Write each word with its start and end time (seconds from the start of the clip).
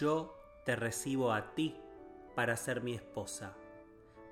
Yo 0.00 0.34
te 0.64 0.76
recibo 0.76 1.30
a 1.30 1.54
ti 1.54 1.76
para 2.34 2.56
ser 2.56 2.80
mi 2.80 2.94
esposa, 2.94 3.54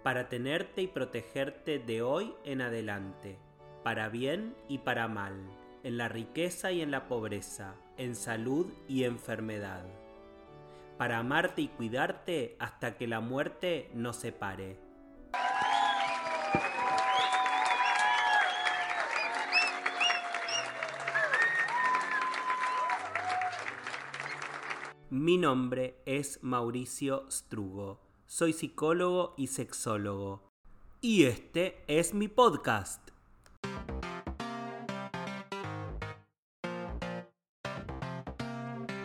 para 0.03 0.30
tenerte 0.30 0.80
y 0.80 0.87
protegerte 0.87 1.79
de 1.79 2.00
hoy 2.00 2.35
en 2.45 2.62
adelante, 2.62 3.39
para 3.85 4.09
bien 4.09 4.57
y 4.67 4.79
para 4.79 5.09
mal, 5.09 5.35
en 5.82 5.99
la 5.99 6.09
riqueza 6.09 6.73
y 6.73 6.81
en 6.81 6.91
la 6.91 7.07
pobreza, 7.07 7.75
en 7.99 8.14
salud 8.14 8.73
y 8.89 9.04
enfermedad, 9.04 9.85
para 10.96 11.18
amarte 11.18 11.61
y 11.61 11.69
cuidarte 11.69 12.57
hasta 12.58 12.96
que 12.96 13.07
la 13.07 13.21
muerte 13.21 13.91
nos 13.93 14.16
separe. 14.16 14.88
Mi 25.11 25.39
nombre 25.39 26.03
es 26.04 26.39
Mauricio 26.43 27.25
Strugo. 27.30 27.99
Soy 28.26 28.53
psicólogo 28.53 29.32
y 29.39 29.46
sexólogo. 29.46 30.43
Y 31.00 31.22
este 31.22 31.82
es 31.89 32.12
mi 32.12 32.28
podcast. 32.28 33.08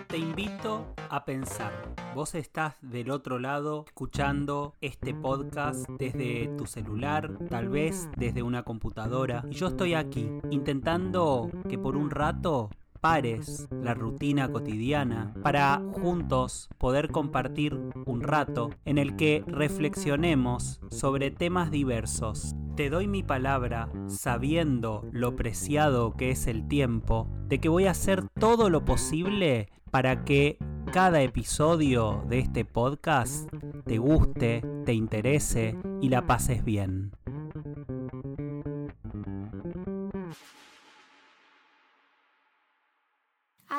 Te 0.08 0.18
invito 0.18 0.94
a 1.10 1.24
pensar. 1.24 1.72
Vos 2.14 2.36
estás 2.36 2.76
del 2.82 3.10
otro 3.10 3.40
lado 3.40 3.86
escuchando 3.88 4.76
este 4.82 5.14
podcast 5.14 5.90
desde 5.98 6.50
tu 6.58 6.66
celular, 6.66 7.40
tal 7.50 7.70
vez 7.70 8.10
desde 8.18 8.44
una 8.44 8.64
computadora. 8.64 9.46
Y 9.50 9.54
yo 9.54 9.68
estoy 9.68 9.94
aquí 9.94 10.30
intentando 10.52 11.50
que 11.70 11.78
por 11.78 11.96
un 11.96 12.10
rato 12.10 12.70
pares 13.04 13.68
la 13.70 13.94
rutina 13.94 14.50
cotidiana 14.50 15.34
para 15.44 15.82
juntos 15.92 16.70
poder 16.78 17.12
compartir 17.12 17.78
un 18.06 18.22
rato 18.22 18.70
en 18.86 18.98
el 18.98 19.18
que 19.18 19.44
reflexionemos 19.46 20.80
sobre 20.90 21.30
temas 21.30 21.70
diversos. 21.70 22.56
Te 22.78 22.90
doy 22.90 23.10
mi 23.10 23.22
palabra, 23.22 23.90
sabiendo 24.08 25.06
lo 25.12 25.36
preciado 25.36 26.14
que 26.14 26.32
es 26.32 26.48
el 26.48 26.70
tiempo, 26.70 27.28
de 27.50 27.60
que 27.60 27.68
voy 27.68 27.88
a 27.88 27.92
hacer 27.92 28.24
todo 28.40 28.70
lo 28.70 28.86
posible 28.86 29.68
para 29.92 30.24
que 30.24 30.58
cada 30.94 31.22
episodio 31.24 32.24
de 32.30 32.40
este 32.40 32.64
podcast 32.64 33.52
te 33.84 33.98
guste, 33.98 34.64
te 34.86 34.94
interese 34.94 35.78
y 36.02 36.08
la 36.08 36.26
pases 36.26 36.64
bien. 36.64 37.12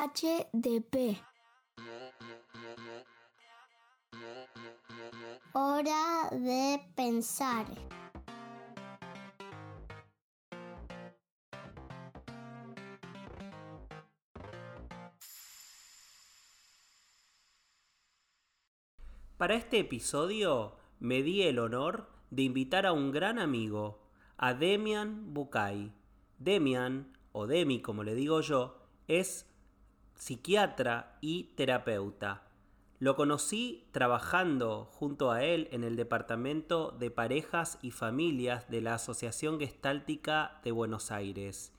HDP. 0.05 1.17
Hora 5.53 6.29
de 6.31 6.79
pensar. 6.95 7.65
Para 19.37 19.55
este 19.55 19.79
episodio 19.79 20.75
me 20.99 21.23
di 21.23 21.41
el 21.41 21.57
honor 21.57 22.07
de 22.29 22.43
invitar 22.43 22.85
a 22.85 22.93
un 22.93 23.11
gran 23.11 23.39
amigo, 23.39 24.03
a 24.37 24.53
Demian 24.53 25.33
Bucay. 25.33 25.91
Demian, 26.37 27.17
o 27.31 27.47
Demi 27.47 27.81
como 27.81 28.03
le 28.03 28.13
digo 28.13 28.41
yo, 28.41 28.77
es 29.07 29.54
psiquiatra 30.15 31.17
y 31.21 31.51
terapeuta. 31.55 32.43
Lo 32.99 33.15
conocí 33.15 33.87
trabajando 33.91 34.89
junto 34.93 35.31
a 35.31 35.43
él 35.43 35.67
en 35.71 35.83
el 35.83 35.95
Departamento 35.95 36.91
de 36.91 37.11
Parejas 37.11 37.77
y 37.81 37.91
Familias 37.91 38.69
de 38.69 38.81
la 38.81 38.95
Asociación 38.95 39.59
Gestáltica 39.59 40.59
de 40.63 40.71
Buenos 40.71 41.11
Aires. 41.11 41.73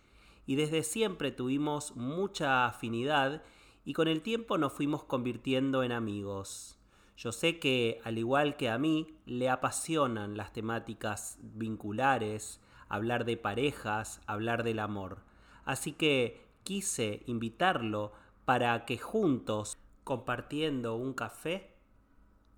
Y 0.44 0.56
desde 0.56 0.82
siempre 0.82 1.32
tuvimos 1.32 1.96
mucha 1.96 2.66
afinidad 2.66 3.42
y 3.84 3.94
con 3.94 4.08
el 4.08 4.20
tiempo 4.20 4.58
nos 4.58 4.72
fuimos 4.72 5.04
convirtiendo 5.04 5.82
en 5.82 5.92
amigos. 5.92 6.78
Yo 7.16 7.32
sé 7.32 7.58
que, 7.58 8.00
al 8.04 8.18
igual 8.18 8.56
que 8.56 8.68
a 8.68 8.76
mí, 8.76 9.16
le 9.24 9.48
apasionan 9.48 10.36
las 10.36 10.52
temáticas 10.52 11.38
vinculares, 11.40 12.60
hablar 12.88 13.24
de 13.24 13.38
parejas, 13.38 14.20
hablar 14.26 14.64
del 14.64 14.80
amor. 14.80 15.22
Así 15.64 15.92
que 15.92 16.44
quise 16.62 17.22
invitarlo 17.26 18.12
para 18.46 18.86
que 18.86 18.96
juntos, 18.96 19.76
compartiendo 20.04 20.94
un 20.94 21.14
café, 21.14 21.74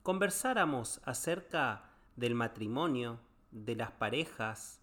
conversáramos 0.02 1.00
acerca 1.04 1.94
del 2.14 2.34
matrimonio, 2.34 3.20
de 3.52 3.74
las 3.74 3.92
parejas, 3.92 4.82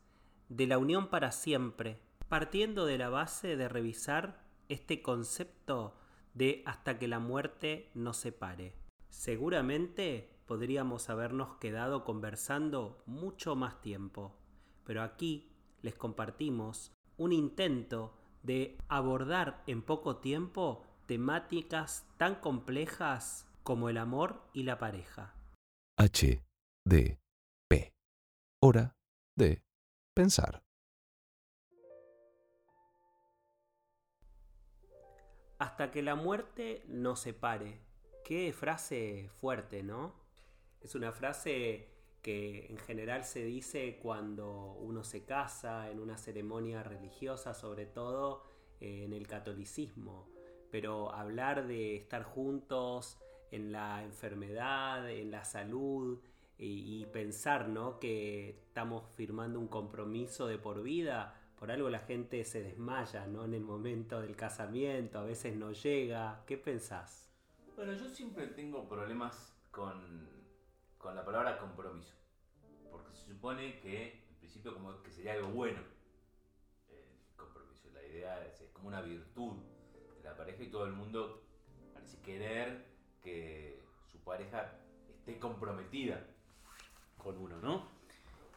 de 0.50 0.66
la 0.66 0.80
unión 0.80 1.10
para 1.10 1.32
siempre, 1.32 2.00
partiendo 2.28 2.88
de 2.88 2.98
la 2.98 3.10
base 3.10 3.56
de 3.56 3.70
revisar 3.70 4.42
este 4.68 5.04
concepto 5.04 5.96
de 6.34 6.64
hasta 6.66 6.98
que 6.98 7.08
la 7.08 7.20
muerte 7.20 7.92
nos 7.94 8.18
separe. 8.18 8.74
Seguramente 9.10 10.40
podríamos 10.48 11.12
habernos 11.12 11.58
quedado 11.58 12.04
conversando 12.04 13.04
mucho 13.06 13.56
más 13.56 13.80
tiempo, 13.80 14.36
pero 14.84 15.04
aquí 15.04 15.52
les 15.84 15.94
compartimos 15.94 16.92
un 17.18 17.32
intento 17.32 18.18
de 18.42 18.78
abordar 18.88 19.64
en 19.68 19.82
poco 19.82 20.18
tiempo 20.18 20.85
temáticas 21.06 22.08
tan 22.18 22.36
complejas 22.36 23.48
como 23.64 23.90
el 23.90 23.98
amor 23.98 24.42
y 24.54 24.64
la 24.64 24.78
pareja. 24.78 25.34
H 25.98 26.44
D 26.86 27.20
P. 27.68 27.94
Hora 28.62 28.96
de 29.36 29.64
pensar. 30.14 30.62
Hasta 35.58 35.92
que 35.92 36.02
la 36.02 36.16
muerte 36.16 36.84
nos 36.88 37.22
separe. 37.22 37.80
Qué 38.24 38.52
frase 38.54 39.30
fuerte, 39.40 39.84
¿no? 39.84 40.16
Es 40.82 40.96
una 40.96 41.12
frase 41.12 41.92
que 42.22 42.66
en 42.68 42.78
general 42.78 43.24
se 43.24 43.44
dice 43.44 44.00
cuando 44.02 44.74
uno 44.74 45.04
se 45.04 45.26
casa 45.26 45.90
en 45.92 46.00
una 46.00 46.18
ceremonia 46.18 46.84
religiosa, 46.84 47.54
sobre 47.54 47.86
todo 47.86 48.44
eh, 48.80 49.04
en 49.06 49.14
el 49.14 49.28
catolicismo 49.28 50.35
pero 50.76 51.10
hablar 51.14 51.68
de 51.68 51.96
estar 51.96 52.24
juntos 52.24 53.18
en 53.50 53.72
la 53.72 54.04
enfermedad, 54.04 55.10
en 55.10 55.32
la 55.32 55.46
salud 55.46 56.20
y, 56.58 57.06
pensar 57.14 57.70
¿no? 57.70 57.98
que 57.98 58.50
estamos 58.50 59.10
firmando 59.16 59.58
un 59.58 59.70
compromiso 59.70 60.48
de 60.48 60.58
por 60.58 60.84
vida, 60.84 61.34
por 61.58 61.72
algo 61.72 61.90
la 61.90 62.00
gente 62.00 62.44
se 62.44 62.62
desmaya 62.62 63.26
¿no? 63.26 63.46
en 63.46 63.54
el 63.54 63.62
momento 63.62 64.20
del 64.20 64.36
casamiento, 64.36 65.20
a 65.20 65.24
veces 65.24 65.56
no 65.56 65.72
llega. 65.72 66.44
¿Qué 66.46 66.58
pensás? 66.58 67.30
Bueno, 67.78 67.94
yo 67.94 68.10
siempre 68.10 68.48
tengo 68.48 68.86
problemas 68.90 69.56
con, 69.72 70.28
con 70.98 71.16
la 71.16 71.24
palabra 71.24 71.58
compromiso, 71.58 72.16
porque 72.92 73.14
se 73.14 73.28
supone 73.28 73.80
que 73.80 74.26
en 74.30 74.36
principio 74.40 74.74
como 74.74 75.02
que 75.02 75.10
sería 75.10 75.36
algo 75.36 75.52
bueno 75.52 75.80
el 76.90 77.38
compromiso, 77.38 77.88
la 77.94 78.06
idea 78.06 78.46
es 78.46 78.62
como 78.74 78.90
una 78.90 79.00
virtud 79.00 79.54
pareja 80.36 80.64
y 80.64 80.68
todo 80.68 80.86
el 80.86 80.94
mundo 80.94 81.44
parece 81.94 82.22
querer 82.22 82.86
que 83.22 83.82
su 84.12 84.20
pareja 84.20 84.80
esté 85.10 85.40
comprometida 85.40 86.26
con 87.18 87.38
uno, 87.38 87.60
¿no? 87.60 87.96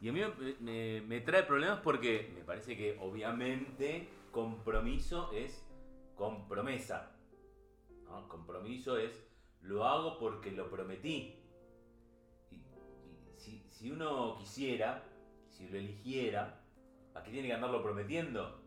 Y 0.01 0.09
a 0.09 0.13
mí 0.13 0.21
me, 0.61 1.21
trae 1.23 1.43
problemas 1.43 1.81
porque 1.81 2.31
me 2.35 2.43
parece 2.43 2.77
que 2.77 2.97
obviamente 3.01 4.09
compromiso 4.31 5.33
es 5.33 5.65
compromesa. 6.15 7.17
¿no? 8.05 8.29
Compromiso 8.29 8.97
es 8.97 9.27
lo 9.63 9.85
hago 9.85 10.19
porque 10.19 10.53
lo 10.53 10.71
prometí. 10.71 11.35
Y, 12.51 12.63
si, 13.71 13.91
uno 13.91 14.37
quisiera, 14.39 15.03
si 15.49 15.69
lo 15.69 15.79
eligiera, 15.79 16.61
¿a 17.15 17.23
qué 17.23 17.31
tiene 17.33 17.49
que 17.49 17.55
andarlo 17.55 17.83
prometiendo? 17.83 18.61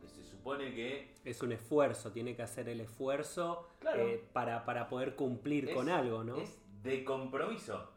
Que 0.00 0.08
se 0.08 0.24
supone 0.48 0.74
que... 0.74 1.14
Es 1.24 1.42
un 1.42 1.52
esfuerzo, 1.52 2.10
tiene 2.10 2.34
que 2.34 2.42
hacer 2.42 2.68
el 2.70 2.80
esfuerzo 2.80 3.68
eh, 3.94 4.26
para, 4.32 4.64
para, 4.64 4.88
poder 4.88 5.14
cumplir 5.14 5.74
con 5.74 5.90
algo, 5.90 6.24
¿no? 6.24 6.36
Es 6.36 6.58
de 6.82 7.04
compromiso. 7.04 7.90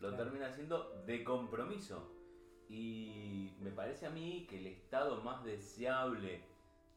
Lo 0.00 0.14
termina 0.14 0.50
siendo 0.50 1.02
de 1.06 1.22
compromiso. 1.22 2.10
Y 2.70 3.52
me 3.60 3.70
parece 3.70 4.06
a 4.06 4.10
mí 4.10 4.46
que 4.48 4.58
el 4.58 4.66
estado 4.66 5.20
más 5.22 5.44
deseable 5.44 6.40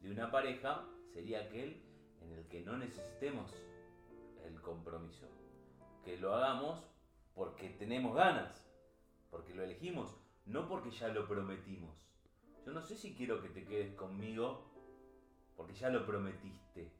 de 0.00 0.10
una 0.10 0.30
pareja 0.30 0.86
sería 1.12 1.40
aquel 1.40 1.82
en 2.22 2.32
el 2.32 2.46
que 2.48 2.62
no 2.62 2.78
necesitemos 2.78 3.52
el 4.46 4.58
compromiso. 4.62 5.26
Que 6.02 6.16
lo 6.16 6.34
hagamos 6.34 6.82
porque 7.34 7.68
tenemos 7.68 8.16
ganas, 8.16 8.66
porque 9.30 9.54
lo 9.54 9.62
elegimos, 9.62 10.16
no 10.46 10.66
porque 10.66 10.90
ya 10.90 11.08
lo 11.08 11.28
prometimos. 11.28 11.94
Yo 12.64 12.72
no 12.72 12.82
sé 12.82 12.96
si 12.96 13.14
quiero 13.14 13.40
que 13.42 13.48
te 13.48 13.64
quedes 13.64 13.94
conmigo 13.94 14.67
porque 15.58 15.74
ya 15.74 15.90
lo 15.90 16.06
prometiste. 16.06 16.92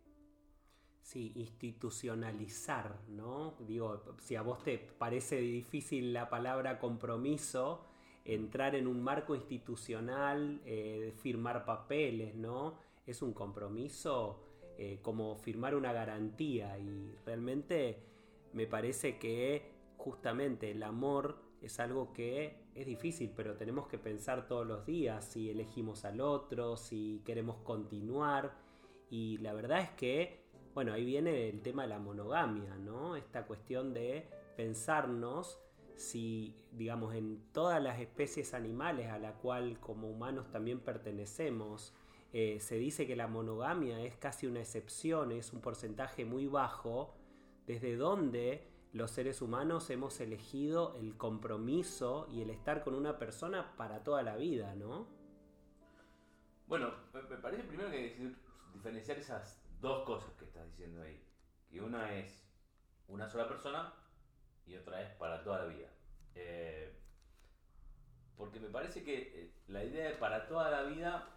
Sí, 1.00 1.32
institucionalizar, 1.36 2.98
¿no? 3.08 3.54
Digo, 3.60 4.02
si 4.18 4.34
a 4.34 4.42
vos 4.42 4.62
te 4.62 4.76
parece 4.76 5.36
difícil 5.36 6.12
la 6.12 6.28
palabra 6.28 6.78
compromiso, 6.80 7.86
entrar 8.24 8.74
en 8.74 8.88
un 8.88 9.00
marco 9.00 9.34
institucional, 9.34 10.60
eh, 10.66 11.14
firmar 11.22 11.64
papeles, 11.64 12.34
¿no? 12.34 12.74
Es 13.06 13.22
un 13.22 13.32
compromiso 13.32 14.42
eh, 14.76 14.98
como 15.00 15.36
firmar 15.36 15.74
una 15.76 15.92
garantía 15.92 16.78
y 16.78 17.14
realmente 17.24 18.02
me 18.52 18.66
parece 18.66 19.18
que 19.18 19.70
justamente 19.96 20.72
el 20.72 20.82
amor 20.82 21.38
es 21.62 21.78
algo 21.78 22.12
que 22.12 22.67
es 22.78 22.86
difícil, 22.86 23.32
pero 23.34 23.56
tenemos 23.56 23.88
que 23.88 23.98
pensar 23.98 24.46
todos 24.46 24.64
los 24.64 24.86
días 24.86 25.24
si 25.24 25.50
elegimos 25.50 26.04
al 26.04 26.20
otro, 26.20 26.76
si 26.76 27.20
queremos 27.24 27.56
continuar 27.58 28.54
y 29.10 29.38
la 29.38 29.52
verdad 29.52 29.80
es 29.80 29.90
que, 29.90 30.44
bueno, 30.74 30.92
ahí 30.92 31.04
viene 31.04 31.48
el 31.48 31.60
tema 31.60 31.82
de 31.82 31.88
la 31.88 31.98
monogamia, 31.98 32.76
¿no? 32.76 33.16
Esta 33.16 33.46
cuestión 33.46 33.92
de 33.92 34.28
pensarnos 34.56 35.58
si, 35.96 36.54
digamos, 36.70 37.16
en 37.16 37.42
todas 37.52 37.82
las 37.82 37.98
especies 37.98 38.54
animales 38.54 39.08
a 39.08 39.18
la 39.18 39.32
cual 39.32 39.80
como 39.80 40.08
humanos 40.08 40.48
también 40.52 40.78
pertenecemos, 40.78 41.92
eh, 42.32 42.58
se 42.60 42.76
dice 42.76 43.08
que 43.08 43.16
la 43.16 43.26
monogamia 43.26 44.00
es 44.02 44.14
casi 44.16 44.46
una 44.46 44.60
excepción, 44.60 45.32
es 45.32 45.52
un 45.52 45.60
porcentaje 45.60 46.24
muy 46.24 46.46
bajo, 46.46 47.16
desde 47.66 47.96
donde 47.96 48.68
los 48.92 49.10
seres 49.10 49.42
humanos 49.42 49.90
hemos 49.90 50.18
elegido 50.20 50.96
el 50.96 51.16
compromiso 51.16 52.26
y 52.30 52.42
el 52.42 52.50
estar 52.50 52.82
con 52.82 52.94
una 52.94 53.18
persona 53.18 53.76
para 53.76 54.02
toda 54.02 54.22
la 54.22 54.36
vida, 54.36 54.74
¿no? 54.74 55.06
Bueno, 56.66 56.92
me 57.12 57.36
parece 57.36 57.64
primero 57.64 57.90
que 57.90 57.96
hay 57.96 58.14
que 58.14 58.34
diferenciar 58.72 59.18
esas 59.18 59.62
dos 59.80 60.04
cosas 60.04 60.32
que 60.34 60.44
estás 60.44 60.66
diciendo 60.66 61.02
ahí. 61.02 61.22
Que 61.70 61.80
una 61.80 62.14
es 62.14 62.46
una 63.08 63.28
sola 63.28 63.48
persona 63.48 63.92
y 64.66 64.76
otra 64.76 65.02
es 65.02 65.14
para 65.16 65.42
toda 65.42 65.60
la 65.60 65.66
vida. 65.66 65.88
Eh, 66.34 66.94
porque 68.36 68.60
me 68.60 68.68
parece 68.68 69.02
que 69.02 69.18
eh, 69.34 69.54
la 69.68 69.84
idea 69.84 70.10
de 70.10 70.14
para 70.16 70.46
toda 70.46 70.70
la 70.70 70.82
vida 70.82 71.28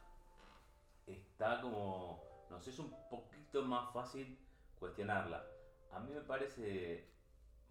está 1.07 1.61
como, 1.61 2.45
no 2.49 2.61
sé, 2.61 2.69
es 2.69 2.79
un 2.79 2.93
poquito 3.09 3.63
más 3.63 3.91
fácil 3.93 4.37
cuestionarla. 4.79 5.45
A 5.91 5.99
mí 5.99 6.13
me 6.13 6.21
parece 6.21 7.10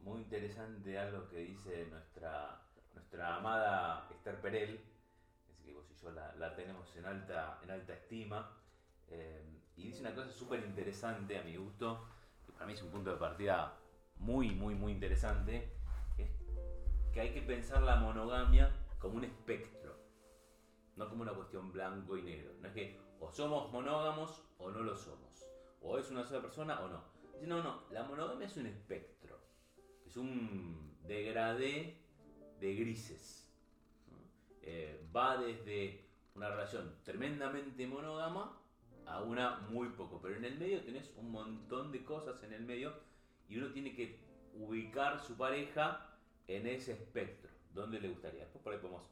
muy 0.02 0.20
interesante 0.20 0.98
algo 0.98 1.28
que 1.28 1.38
dice 1.38 1.86
nuestra, 1.90 2.60
nuestra 2.94 3.36
amada 3.36 4.08
Esther 4.10 4.40
Perel, 4.40 4.80
así 5.50 5.62
que 5.64 5.72
vos 5.72 5.86
y 5.90 5.94
yo 6.02 6.10
la, 6.10 6.54
tenemos 6.56 6.94
en 6.96 7.06
alta, 7.06 7.58
en 7.62 7.70
alta 7.70 7.94
estima, 7.94 8.50
eh, 9.08 9.44
y 9.76 9.84
dice 9.84 10.00
una 10.00 10.14
cosa 10.14 10.30
súper 10.30 10.60
interesante 10.60 11.38
a 11.38 11.42
mi 11.42 11.56
gusto, 11.56 12.06
que 12.46 12.52
para 12.52 12.66
mí 12.66 12.74
es 12.74 12.82
un 12.82 12.90
punto 12.90 13.10
de 13.10 13.16
partida 13.16 13.76
muy, 14.16 14.50
muy, 14.50 14.74
muy 14.74 14.92
interesante, 14.92 15.72
que 17.12 17.20
hay 17.20 17.34
que 17.34 17.42
pensar 17.42 17.82
la 17.82 17.96
monogamia 17.96 18.70
como 18.98 19.16
un 19.16 19.24
espectro, 19.24 19.96
no 20.96 21.08
como 21.08 21.22
una 21.22 21.32
cuestión 21.32 21.72
blanco 21.72 22.16
y 22.16 22.22
negro. 22.22 22.52
No 22.60 22.68
es 22.68 22.74
que 22.74 23.00
o 23.18 23.30
somos 23.30 23.70
monógamos 23.72 24.42
o 24.58 24.70
no 24.70 24.82
lo 24.82 24.96
somos, 24.96 25.44
o 25.80 25.98
es 25.98 26.10
una 26.10 26.24
sola 26.24 26.42
persona 26.42 26.80
o 26.80 26.88
no. 26.88 27.02
No, 27.42 27.62
no, 27.62 27.82
la 27.90 28.04
monogamia 28.04 28.46
es 28.46 28.56
un 28.56 28.66
espectro, 28.66 29.39
es 30.10 30.16
un 30.16 30.76
degradé 31.06 31.96
de 32.58 32.74
grises. 32.74 33.48
Eh, 34.62 35.08
va 35.14 35.36
desde 35.36 36.04
una 36.34 36.50
relación 36.50 36.96
tremendamente 37.04 37.86
monógama 37.86 38.60
a 39.06 39.22
una 39.22 39.60
muy 39.70 39.90
poco, 39.90 40.20
pero 40.20 40.36
en 40.36 40.44
el 40.44 40.58
medio 40.58 40.82
tenés 40.82 41.12
un 41.16 41.30
montón 41.30 41.92
de 41.92 42.04
cosas 42.04 42.42
en 42.42 42.52
el 42.52 42.64
medio 42.64 42.92
y 43.48 43.58
uno 43.58 43.70
tiene 43.72 43.94
que 43.94 44.18
ubicar 44.54 45.20
su 45.20 45.36
pareja 45.36 46.18
en 46.48 46.66
ese 46.66 46.92
espectro, 46.92 47.48
¿dónde 47.72 48.00
le 48.00 48.08
gustaría? 48.08 48.40
Después 48.40 48.64
por 48.64 48.72
ahí 48.72 48.80
podemos 48.80 49.04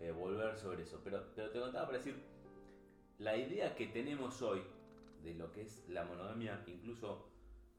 eh, 0.00 0.10
volver 0.10 0.58
sobre 0.58 0.82
eso. 0.82 1.00
Pero, 1.04 1.22
te 1.22 1.60
contaba 1.60 1.86
para 1.86 1.98
decir, 1.98 2.20
la 3.18 3.36
idea 3.36 3.76
que 3.76 3.86
tenemos 3.86 4.42
hoy 4.42 4.60
de 5.22 5.34
lo 5.34 5.52
que 5.52 5.62
es 5.62 5.88
la 5.88 6.04
monogamia 6.04 6.64
incluso 6.66 7.28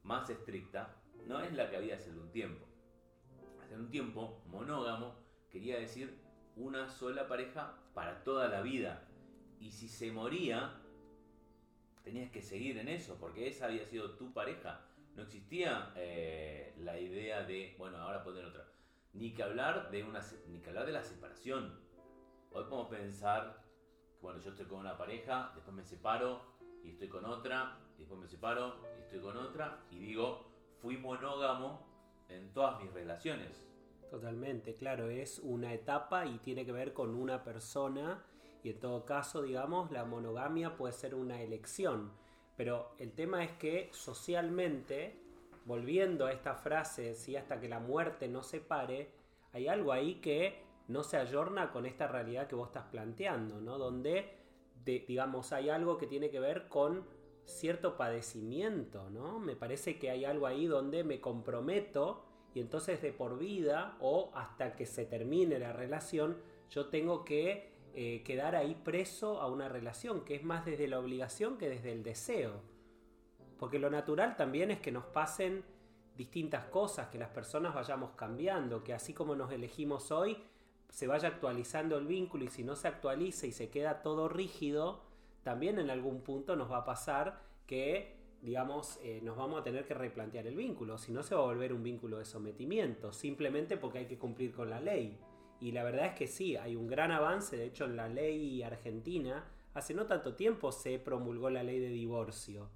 más 0.03 0.29
estricta, 0.29 1.02
no 1.27 1.41
es 1.41 1.53
la 1.53 1.69
que 1.69 1.77
había 1.77 1.95
hace 1.95 2.11
un 2.11 2.31
tiempo. 2.31 2.65
Hace 3.61 3.75
un 3.75 3.89
tiempo, 3.89 4.41
monógamo 4.47 5.23
quería 5.53 5.79
decir 5.79 6.19
una 6.55 6.89
sola 6.89 7.27
pareja 7.27 7.77
para 7.93 8.23
toda 8.23 8.47
la 8.47 8.61
vida. 8.61 9.07
Y 9.59 9.69
si 9.69 9.87
se 9.87 10.11
moría, 10.11 10.81
tenías 12.03 12.31
que 12.31 12.41
seguir 12.41 12.79
en 12.79 12.87
eso, 12.87 13.17
porque 13.19 13.47
esa 13.47 13.65
había 13.65 13.85
sido 13.85 14.15
tu 14.15 14.33
pareja. 14.33 14.81
No 15.15 15.21
existía 15.21 15.93
eh, 15.95 16.73
la 16.79 16.99
idea 16.99 17.43
de, 17.43 17.75
bueno, 17.77 17.97
ahora 17.97 18.23
poner 18.23 18.45
otra. 18.45 18.67
Ni 19.13 19.31
que 19.31 19.43
hablar 19.43 19.91
de 19.91 20.03
una 20.03 20.21
ni 20.47 20.59
que 20.59 20.69
hablar 20.69 20.87
de 20.87 20.91
la 20.91 21.03
separación. 21.03 21.79
Hoy 22.51 22.63
podemos 22.63 22.89
pensar 22.89 23.61
que 24.19 24.21
bueno, 24.23 24.39
yo 24.39 24.49
estoy 24.49 24.65
con 24.65 24.79
una 24.79 24.97
pareja, 24.97 25.51
después 25.53 25.75
me 25.75 25.83
separo 25.83 26.41
y 26.83 26.89
estoy 26.89 27.09
con 27.09 27.25
otra, 27.25 27.77
y 27.95 27.99
después 27.99 28.19
me 28.19 28.27
separo 28.27 28.81
y 28.97 29.03
estoy 29.03 29.19
con 29.19 29.37
otra 29.37 29.83
y 29.91 29.99
digo, 29.99 30.52
fui 30.83 30.97
monógamo 30.97 31.79
en 32.27 32.51
todas 32.51 32.83
mis 32.83 32.91
relaciones. 32.93 33.65
Totalmente, 34.11 34.75
claro, 34.75 35.09
es 35.09 35.39
una 35.39 35.73
etapa 35.73 36.25
y 36.25 36.39
tiene 36.39 36.65
que 36.65 36.73
ver 36.73 36.91
con 36.93 37.15
una 37.15 37.41
persona 37.45 38.21
y 38.63 38.71
en 38.71 38.79
todo 38.81 39.05
caso, 39.05 39.41
digamos, 39.41 39.91
la 39.91 40.03
monogamia 40.03 40.75
puede 40.75 40.91
ser 40.91 41.15
una 41.15 41.41
elección. 41.41 42.11
Pero 42.57 42.95
el 42.99 43.13
tema 43.13 43.45
es 43.45 43.53
que 43.53 43.89
socialmente 43.93 45.19
volviendo 45.65 46.25
a 46.25 46.33
esta 46.33 46.53
frase, 46.55 47.15
si 47.15 47.37
hasta 47.37 47.61
que 47.61 47.69
la 47.69 47.79
muerte 47.79 48.27
no 48.27 48.43
se 48.43 48.59
pare, 48.59 49.09
hay 49.53 49.69
algo 49.69 49.93
ahí 49.93 50.15
que 50.15 50.63
no 50.89 51.03
se 51.03 51.15
ayorna 51.15 51.71
con 51.71 51.85
esta 51.85 52.07
realidad 52.07 52.47
que 52.47 52.55
vos 52.55 52.67
estás 52.67 52.89
planteando, 52.91 53.61
¿no? 53.61 53.77
Donde, 53.77 54.37
digamos, 54.83 55.53
hay 55.53 55.69
algo 55.69 55.97
que 55.97 56.07
tiene 56.07 56.29
que 56.29 56.41
ver 56.41 56.67
con 56.67 57.05
cierto 57.45 57.97
padecimiento, 57.97 59.09
¿no? 59.09 59.39
Me 59.39 59.55
parece 59.55 59.99
que 59.99 60.09
hay 60.09 60.25
algo 60.25 60.47
ahí 60.47 60.65
donde 60.65 61.03
me 61.03 61.19
comprometo 61.19 62.23
y 62.53 62.59
entonces 62.59 63.01
de 63.01 63.11
por 63.11 63.37
vida 63.37 63.97
o 63.99 64.31
hasta 64.35 64.75
que 64.75 64.85
se 64.85 65.05
termine 65.05 65.59
la 65.59 65.73
relación, 65.73 66.37
yo 66.69 66.87
tengo 66.87 67.25
que 67.25 67.73
eh, 67.93 68.23
quedar 68.23 68.55
ahí 68.55 68.75
preso 68.75 69.41
a 69.41 69.47
una 69.47 69.69
relación, 69.69 70.23
que 70.23 70.35
es 70.35 70.43
más 70.43 70.65
desde 70.65 70.87
la 70.87 70.99
obligación 70.99 71.57
que 71.57 71.69
desde 71.69 71.91
el 71.91 72.03
deseo. 72.03 72.61
Porque 73.57 73.79
lo 73.79 73.89
natural 73.89 74.35
también 74.35 74.71
es 74.71 74.79
que 74.79 74.91
nos 74.91 75.05
pasen 75.05 75.63
distintas 76.17 76.65
cosas, 76.65 77.07
que 77.07 77.17
las 77.17 77.29
personas 77.29 77.73
vayamos 77.73 78.11
cambiando, 78.11 78.83
que 78.83 78.93
así 78.93 79.13
como 79.13 79.35
nos 79.35 79.51
elegimos 79.51 80.11
hoy, 80.11 80.37
se 80.89 81.07
vaya 81.07 81.27
actualizando 81.27 81.97
el 81.97 82.05
vínculo 82.05 82.45
y 82.45 82.49
si 82.49 82.63
no 82.63 82.75
se 82.75 82.87
actualiza 82.87 83.47
y 83.47 83.51
se 83.51 83.69
queda 83.69 84.03
todo 84.03 84.29
rígido, 84.29 85.01
también 85.43 85.79
en 85.79 85.89
algún 85.89 86.21
punto 86.21 86.55
nos 86.55 86.71
va 86.71 86.77
a 86.77 86.85
pasar 86.85 87.41
que, 87.67 88.17
digamos, 88.41 88.99
eh, 89.03 89.19
nos 89.23 89.37
vamos 89.37 89.61
a 89.61 89.63
tener 89.63 89.85
que 89.85 89.93
replantear 89.93 90.47
el 90.47 90.55
vínculo, 90.55 90.97
si 90.97 91.11
no 91.11 91.23
se 91.23 91.35
va 91.35 91.41
a 91.41 91.45
volver 91.45 91.73
un 91.73 91.83
vínculo 91.83 92.17
de 92.17 92.25
sometimiento, 92.25 93.13
simplemente 93.13 93.77
porque 93.77 93.99
hay 93.99 94.05
que 94.07 94.17
cumplir 94.17 94.53
con 94.53 94.69
la 94.69 94.79
ley. 94.79 95.19
Y 95.59 95.71
la 95.71 95.83
verdad 95.83 96.07
es 96.07 96.13
que 96.13 96.27
sí, 96.27 96.55
hay 96.57 96.75
un 96.75 96.87
gran 96.87 97.11
avance, 97.11 97.55
de 97.55 97.65
hecho 97.65 97.85
en 97.85 97.95
la 97.95 98.07
ley 98.09 98.63
argentina, 98.63 99.45
hace 99.73 99.93
no 99.93 100.05
tanto 100.05 100.35
tiempo 100.35 100.71
se 100.71 100.99
promulgó 100.99 101.49
la 101.49 101.63
ley 101.63 101.79
de 101.79 101.89
divorcio 101.89 102.69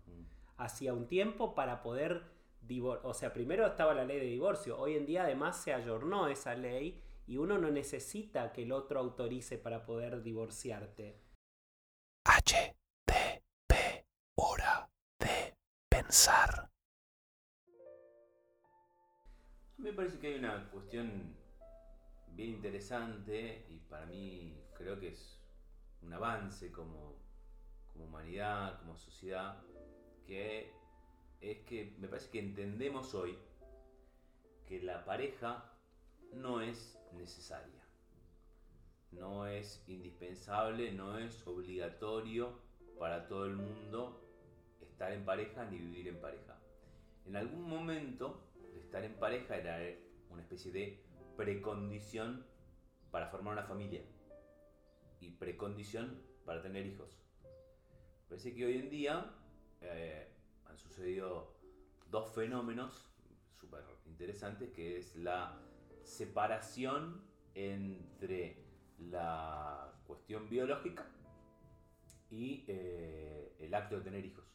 hacía 0.58 0.94
un 0.94 1.08
tiempo 1.08 1.56
para 1.56 1.82
poder 1.82 2.24
divorciar. 2.62 3.10
O 3.10 3.14
sea, 3.14 3.34
primero 3.34 3.66
estaba 3.66 3.94
la 3.94 4.06
ley 4.06 4.20
de 4.20 4.26
divorcio, 4.26 4.78
hoy 4.78 4.96
en 4.96 5.06
día 5.06 5.24
además 5.24 5.62
se 5.62 5.74
ayornó 5.74 6.28
esa 6.28 6.56
ley 6.56 7.02
y 7.28 7.38
uno 7.38 7.58
no 7.58 7.70
necesita 7.70 8.52
que 8.52 8.64
el 8.64 8.72
otro 8.72 9.00
autorice 9.00 9.58
para 9.58 9.86
poder 9.86 10.24
divorciarte. 10.24 11.16
H, 12.48 12.78
D, 13.06 13.44
P, 13.68 14.06
hora 14.36 14.90
de 15.20 15.58
pensar. 15.90 16.72
Me 19.76 19.92
parece 19.92 20.18
que 20.18 20.28
hay 20.28 20.36
una 20.36 20.72
cuestión 20.72 21.36
bien 22.30 22.52
interesante 22.52 23.66
y 23.68 23.80
para 23.80 24.06
mí 24.06 24.64
creo 24.78 24.98
que 24.98 25.10
es 25.10 25.42
un 26.02 26.14
avance 26.14 26.72
como, 26.72 27.18
como 27.92 28.06
humanidad, 28.06 28.80
como 28.80 28.96
sociedad, 28.96 29.62
que 30.26 30.72
es 31.42 31.66
que 31.66 31.98
me 32.00 32.08
parece 32.08 32.30
que 32.30 32.40
entendemos 32.40 33.14
hoy 33.14 33.38
que 34.66 34.82
la 34.84 35.04
pareja 35.04 35.70
no 36.32 36.62
es 36.62 36.98
necesaria, 37.12 37.77
no 39.12 39.48
es 39.48 39.84
indispensable, 39.88 40.92
no 40.92 41.18
es 41.18 41.46
obligatorio 41.48 42.60
para 43.00 43.28
todo 43.28 43.46
el 43.46 43.56
mundo 43.56 44.24
estar 44.82 45.12
en 45.12 45.26
pareja 45.26 45.66
ni 45.66 45.78
vivir 45.78 46.08
en 46.08 46.20
pareja. 46.20 46.60
En 47.26 47.36
algún 47.36 47.70
momento 47.70 48.42
estar 48.76 49.04
en 49.04 49.14
pareja 49.16 49.58
era 49.58 49.80
una 50.30 50.42
especie 50.42 50.72
de 50.72 51.04
precondición 51.36 52.46
para 53.12 53.28
formar 53.28 53.54
una 53.54 53.64
familia 53.64 54.02
y 55.20 55.32
precondición 55.32 56.22
para 56.46 56.62
tener 56.62 56.86
hijos. 56.86 57.10
Parece 58.30 58.54
que 58.54 58.66
hoy 58.66 58.78
en 58.78 58.90
día 58.90 59.36
eh, 59.82 60.28
han 60.66 60.78
sucedido 60.78 61.56
dos 62.10 62.34
fenómenos 62.34 63.14
súper 63.54 63.84
interesantes, 64.06 64.72
que 64.72 64.98
es 64.98 65.16
la 65.16 65.60
separación 66.04 67.22
entre 67.54 68.67
la 68.98 69.94
cuestión 70.06 70.50
biológica 70.50 71.06
y 72.30 72.66
eh, 72.68 73.56
el 73.60 73.74
acto 73.74 73.98
de 73.98 74.02
tener 74.02 74.26
hijos. 74.26 74.46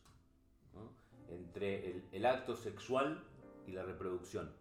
Entre 1.28 2.02
el, 2.12 2.26
acto 2.26 2.54
sexual 2.56 3.22
y 3.66 3.72
la 3.72 3.84
reproducción. 3.84 4.52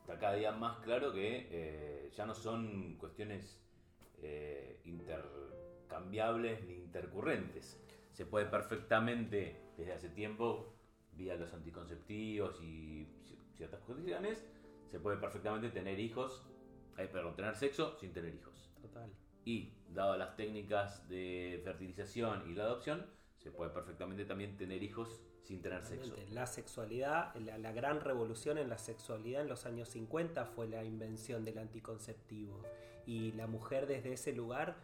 Está 0.00 0.18
cada 0.18 0.34
día 0.34 0.52
más 0.52 0.78
claro 0.80 1.12
que 1.12 1.48
eh, 1.50 2.10
ya 2.14 2.26
no 2.26 2.34
son 2.34 2.96
cuestiones 2.96 3.62
eh, 4.18 4.80
intercambiables 4.84 6.62
ni 6.64 6.74
intercurrentes. 6.74 7.80
Se 8.12 8.26
puede 8.26 8.46
perfectamente, 8.46 9.62
desde 9.78 9.92
hace 9.92 10.08
tiempo, 10.10 10.74
vía 11.12 11.36
los 11.36 11.54
anticonceptivos 11.54 12.60
y 12.60 13.06
ci- 13.24 13.38
ciertas 13.54 13.80
cuestiones, 13.80 14.44
se 14.90 14.98
puede 15.00 15.16
perfectamente 15.16 15.70
tener 15.70 15.98
hijos, 15.98 16.42
perdón, 16.96 17.36
tener 17.36 17.54
sexo 17.54 17.96
sin 17.98 18.12
tener 18.12 18.34
hijos. 18.34 18.69
Total. 18.80 19.10
Y, 19.44 19.72
dado 19.92 20.16
las 20.16 20.36
técnicas 20.36 21.08
de 21.08 21.60
fertilización 21.64 22.48
y 22.50 22.54
la 22.54 22.64
adopción, 22.64 23.06
se 23.38 23.50
puede 23.50 23.70
perfectamente 23.70 24.24
también 24.24 24.56
tener 24.56 24.82
hijos 24.82 25.20
sin 25.42 25.62
tener 25.62 25.84
sexo. 25.84 26.14
La 26.30 26.46
sexualidad, 26.46 27.34
la, 27.36 27.58
la 27.58 27.72
gran 27.72 28.00
revolución 28.00 28.58
en 28.58 28.68
la 28.68 28.78
sexualidad 28.78 29.42
en 29.42 29.48
los 29.48 29.66
años 29.66 29.88
50 29.88 30.44
fue 30.46 30.68
la 30.68 30.84
invención 30.84 31.44
del 31.44 31.58
anticonceptivo. 31.58 32.62
Y 33.06 33.32
la 33.32 33.46
mujer 33.46 33.86
desde 33.86 34.12
ese 34.12 34.32
lugar, 34.32 34.76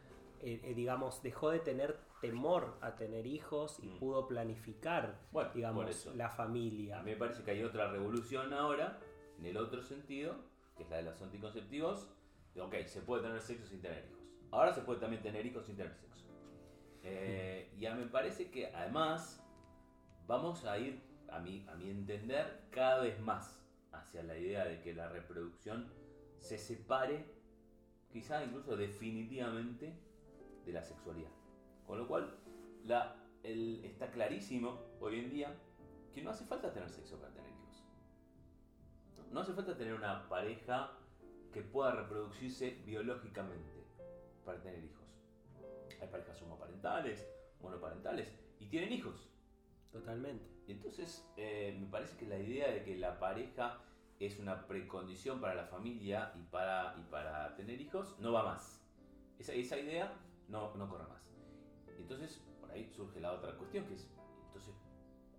eh, 0.43 0.61
eh, 0.65 0.75
digamos, 0.75 1.23
dejó 1.23 1.51
de 1.51 1.61
tener 1.61 1.99
temor 2.21 2.79
a 2.81 2.97
tener 2.97 3.27
hijos 3.27 3.79
y 3.83 3.89
Mm. 3.89 3.99
pudo 3.99 4.27
planificar, 4.27 5.21
Bueno, 5.31 5.51
digamos, 5.55 5.89
eso. 5.91 6.15
la 6.15 6.31
familia. 6.31 6.99
A 6.99 7.03
mí 7.03 7.11
me 7.13 7.17
parece 7.19 7.43
que 7.45 7.51
hay 7.53 7.63
otra 7.63 7.91
revolución 7.93 8.53
ahora, 8.55 8.99
en 9.39 9.45
el 9.47 9.57
otro 9.59 9.83
sentido, 9.83 10.35
que 10.77 10.83
es 10.85 10.91
la 10.91 10.97
de 10.97 11.03
los 11.05 11.21
anticonceptivos. 11.23 12.09
Ok, 12.61 12.75
se 12.87 13.03
puede 13.03 13.23
tener 13.23 13.41
sexo 13.41 13.67
sin 13.67 13.81
tener 13.81 14.05
hijos. 14.07 14.25
Ahora 14.51 14.73
se 14.73 14.81
puede 14.83 15.01
también 15.01 15.23
tener 15.23 15.45
hijos 15.45 15.67
sin 15.67 15.77
tener 15.77 15.95
sexo. 15.95 16.25
Eh, 17.03 17.73
y 17.79 17.87
a 17.87 17.95
mí 17.95 18.05
me 18.05 18.11
parece 18.11 18.51
que 18.51 18.75
además 18.75 19.45
vamos 20.27 20.65
a 20.65 20.79
ir, 20.79 21.03
a 21.29 21.39
mi, 21.39 21.67
a 21.69 21.75
mi 21.75 21.91
entender, 21.91 22.65
cada 22.71 23.03
vez 23.03 23.21
más 23.21 23.63
hacia 23.93 24.23
la 24.23 24.37
idea 24.37 24.65
de 24.65 24.81
que 24.81 24.95
la 24.95 25.09
reproducción 25.09 25.93
se 26.39 26.59
separe, 26.59 27.25
quizá 28.13 28.45
incluso 28.45 28.77
definitivamente, 28.77 29.95
de 30.65 30.73
la 30.73 30.83
sexualidad. 30.83 31.31
Con 31.87 31.99
lo 31.99 32.09
cual, 32.09 32.37
está 33.43 34.11
clarísimo 34.11 34.81
hoy 35.01 35.21
en 35.21 35.31
día 35.31 35.55
que 36.13 36.23
no 36.23 36.31
hace 36.31 36.45
falta 36.45 36.73
tener 36.73 36.91
sexo 36.91 37.19
para 37.19 37.33
tener 37.33 37.51
hijos. 37.51 37.85
No 39.31 39.41
hace 39.41 39.53
falta 39.53 39.77
tener 39.77 39.95
una 39.95 40.29
pareja 40.29 40.93
que 41.57 41.63
pueda 41.63 41.93
reproducirse 41.93 42.83
biológicamente 42.85 43.83
para 44.45 44.61
tener 44.61 44.85
hijos. 44.85 45.09
Hay 46.03 46.07
parejas 46.09 46.43
homoparentales, 46.43 47.27
monoparentales 47.63 48.31
y 48.61 48.67
tienen 48.67 48.93
hijos. 48.93 49.31
Totalmente. 49.91 50.45
Y 50.69 50.73
entonces 50.73 51.27
eh, 51.39 51.75
me 51.81 51.87
parece 51.87 52.19
que 52.19 52.27
la 52.27 52.39
idea 52.39 52.71
de 52.71 52.83
que 52.83 52.99
la 52.99 53.19
pareja 53.19 53.81
es 54.21 54.39
una 54.39 54.67
precondición 54.67 55.41
para 55.41 55.55
la 55.55 55.65
familia 55.65 56.31
y 56.35 56.43
para, 56.43 56.95
y 56.99 57.11
para 57.11 57.57
tener 57.57 57.81
hijos 57.81 58.15
no 58.19 58.33
va 58.33 58.43
más. 58.43 58.79
Esa, 59.39 59.55
esa 59.55 59.79
idea 59.79 60.13
no, 60.49 60.75
no 60.75 60.91
corre 60.91 61.09
más. 61.09 61.23
Y 61.97 62.03
entonces 62.03 62.45
por 62.61 62.71
ahí 62.71 62.87
surge 62.95 63.19
la 63.19 63.33
otra 63.33 63.57
cuestión 63.57 63.87
que 63.87 63.95
es, 63.95 64.07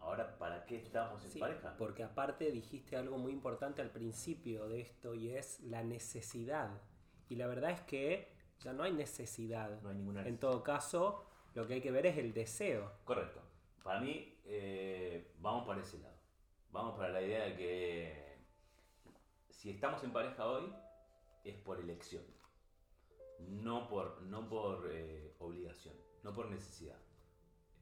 ¿ahora 0.08 0.38
para 0.38 0.66
qué 0.66 0.78
estamos 0.78 1.24
en 1.26 1.32
Sí, 1.32 1.40
pareja? 1.40 1.76
porque 1.78 2.04
aparte 2.04 2.52
dijiste 2.52 2.96
algo 2.96 3.18
muy 3.18 3.32
importante 3.34 3.82
al 3.82 3.92
principio 3.92 4.68
de 4.70 4.82
esto 4.82 5.14
y 5.14 5.36
es 5.36 5.60
la 5.62 5.84
necesidad. 5.84 6.82
Y 7.30 7.36
la 7.36 7.48
verdad 7.48 7.72
es 7.72 7.82
que 7.82 8.32
ya 8.60 8.72
no 8.74 8.84
hay 8.84 8.94
necesidad. 8.94 9.82
No 9.82 9.90
hay 9.90 9.96
ninguna 9.96 10.26
En 10.26 10.40
todo 10.40 10.64
caso, 10.64 11.26
lo 11.54 11.68
que 11.68 11.76
hay 11.76 11.82
que 11.82 11.92
ver 11.92 12.06
es 12.06 12.18
el 12.18 12.34
deseo. 12.34 12.92
Correcto. 13.04 13.42
Para 13.84 14.00
mí, 14.00 14.40
eh, 14.46 15.34
vamos 15.40 15.68
para 15.68 15.82
ese 15.82 15.98
lado. 16.00 16.16
Vamos 16.72 16.98
para 16.98 17.10
la 17.10 17.22
idea 17.22 17.44
de 17.46 17.56
que 17.56 18.38
si 19.50 19.70
estamos 19.72 20.04
en 20.04 20.12
pareja 20.12 20.46
hoy, 20.48 20.74
es 21.44 21.56
por 21.58 21.80
elección. 21.80 22.24
No 23.40 23.88
por, 23.88 24.22
no 24.24 24.48
por 24.48 24.88
eh, 24.92 25.36
obligación, 25.40 25.96
no 26.24 26.34
por 26.34 26.50
necesidad. 26.50 26.98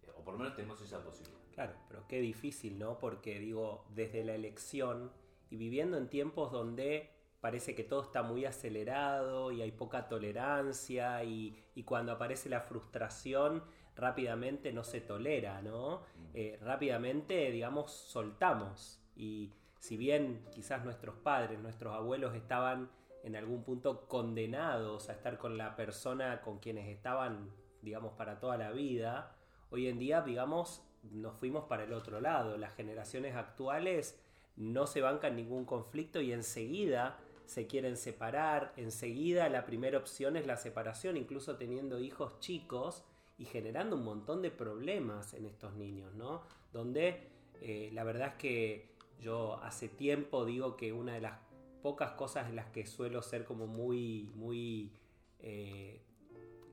Eh, 0.04 0.12
o 0.16 0.24
por 0.24 0.34
lo 0.34 0.40
menos 0.40 0.56
tenemos 0.56 0.82
esa 0.82 1.04
posibilidad. 1.04 1.45
Claro, 1.56 1.74
pero 1.88 2.06
qué 2.08 2.20
difícil, 2.20 2.78
¿no? 2.78 3.00
Porque 3.00 3.40
digo, 3.40 3.86
desde 3.96 4.26
la 4.26 4.36
elección 4.36 5.12
y 5.50 5.56
viviendo 5.56 5.98
en 5.98 6.10
tiempos 6.10 6.52
donde 6.52 7.10
parece 7.40 7.76
que 7.76 7.84
todo 7.84 8.02
está 8.02 8.24
muy 8.24 8.44
acelerado 8.46 9.52
y 9.52 9.62
hay 9.62 9.72
poca 9.72 10.10
tolerancia 10.10 11.24
y, 11.24 11.56
y 11.74 11.84
cuando 11.84 12.12
aparece 12.12 12.50
la 12.50 12.60
frustración 12.60 13.64
rápidamente 13.96 14.74
no 14.74 14.84
se 14.84 15.00
tolera, 15.00 15.62
¿no? 15.62 16.02
Eh, 16.34 16.60
rápidamente, 16.62 17.50
digamos, 17.52 17.92
soltamos 17.92 19.00
y 19.16 19.54
si 19.80 19.96
bien 19.96 20.44
quizás 20.52 20.84
nuestros 20.84 21.16
padres, 21.16 21.60
nuestros 21.60 21.94
abuelos 21.94 22.36
estaban 22.36 22.90
en 23.24 23.38
algún 23.38 23.64
punto 23.64 24.08
condenados 24.08 25.08
a 25.10 25.14
estar 25.14 25.38
con 25.38 25.58
la 25.58 25.76
persona 25.76 26.42
con 26.42 26.60
quienes 26.60 26.90
estaban, 26.90 27.50
digamos, 27.82 28.14
para 28.14 28.40
toda 28.40 28.58
la 28.58 28.72
vida, 28.72 29.36
hoy 29.70 29.88
en 29.88 29.98
día, 29.98 30.22
digamos, 30.22 30.84
nos 31.12 31.38
fuimos 31.38 31.66
para 31.66 31.84
el 31.84 31.94
otro 31.94 32.22
lado. 32.22 32.58
Las 32.58 32.74
generaciones 32.76 33.36
actuales 33.36 34.20
no 34.56 34.88
se 34.88 35.02
bancan 35.02 35.36
ningún 35.36 35.66
conflicto 35.66 36.22
y 36.22 36.32
enseguida 36.32 37.18
se 37.46 37.68
quieren 37.68 37.98
separar, 37.98 38.74
enseguida 38.76 39.50
la 39.50 39.66
primera 39.66 39.98
opción 39.98 40.36
es 40.36 40.48
la 40.48 40.58
separación, 40.58 41.18
incluso 41.18 41.58
teniendo 41.58 42.00
hijos 42.00 42.40
chicos 42.40 43.04
y 43.38 43.46
generando 43.46 43.96
un 43.98 44.04
montón 44.04 44.42
de 44.42 44.50
problemas 44.50 45.34
en 45.34 45.46
estos 45.46 45.76
niños, 45.76 46.14
¿no? 46.16 46.42
Donde 46.74 47.30
eh, 47.62 47.90
la 47.94 48.04
verdad 48.04 48.30
es 48.30 48.36
que 48.36 48.90
yo 49.20 49.60
hace 49.64 49.90
tiempo 49.90 50.46
digo 50.46 50.76
que 50.76 50.92
una 50.94 51.14
de 51.14 51.22
las 51.22 51.40
pocas 51.82 52.12
cosas 52.12 52.50
en 52.50 52.56
las 52.56 52.68
que 52.68 52.86
suelo 52.86 53.22
ser 53.22 53.46
como 53.46 53.68
muy, 53.68 54.32
muy 54.36 54.92
eh, 55.40 56.02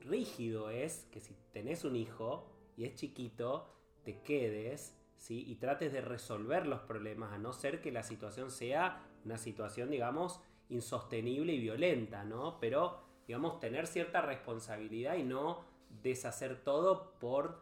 rígido 0.00 0.70
es 0.70 1.06
que 1.12 1.20
si 1.20 1.34
tenés 1.52 1.84
un 1.84 1.96
hijo 1.96 2.46
y 2.76 2.84
es 2.84 2.94
chiquito, 2.94 3.68
te 4.04 4.20
quedes 4.20 4.96
¿sí? 5.16 5.44
y 5.46 5.56
trates 5.56 5.92
de 5.92 6.00
resolver 6.00 6.66
los 6.66 6.80
problemas, 6.80 7.32
a 7.32 7.38
no 7.38 7.52
ser 7.52 7.80
que 7.80 7.92
la 7.92 8.02
situación 8.02 8.50
sea 8.50 9.02
una 9.24 9.38
situación, 9.38 9.90
digamos, 9.90 10.40
insostenible 10.68 11.52
y 11.52 11.60
violenta, 11.60 12.24
¿no? 12.24 12.58
Pero, 12.60 13.00
digamos, 13.26 13.60
tener 13.60 13.86
cierta 13.86 14.20
responsabilidad 14.22 15.16
y 15.16 15.22
no 15.22 15.64
deshacer 16.02 16.62
todo 16.64 17.12
por, 17.20 17.60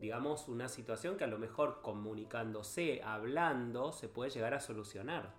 digamos, 0.00 0.48
una 0.48 0.68
situación 0.68 1.16
que 1.16 1.24
a 1.24 1.28
lo 1.28 1.38
mejor 1.38 1.80
comunicándose, 1.82 3.02
hablando, 3.02 3.92
se 3.92 4.08
puede 4.08 4.30
llegar 4.30 4.54
a 4.54 4.60
solucionar. 4.60 5.34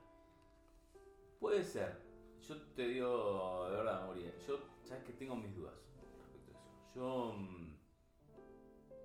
Puede 1.39 1.63
ser. 1.63 1.97
Yo 2.47 2.61
te 2.75 2.87
digo, 2.87 3.67
de 3.69 3.75
verdad, 3.75 4.05
Moria, 4.05 4.31
yo, 4.47 4.59
sabes 4.85 5.03
que 5.03 5.13
tengo 5.13 5.35
mis 5.35 5.53
dudas 5.53 5.73
respecto 5.73 6.23
a 6.23 6.55
eso. 6.55 6.61
Yo, 6.95 7.33
mm, 7.33 7.77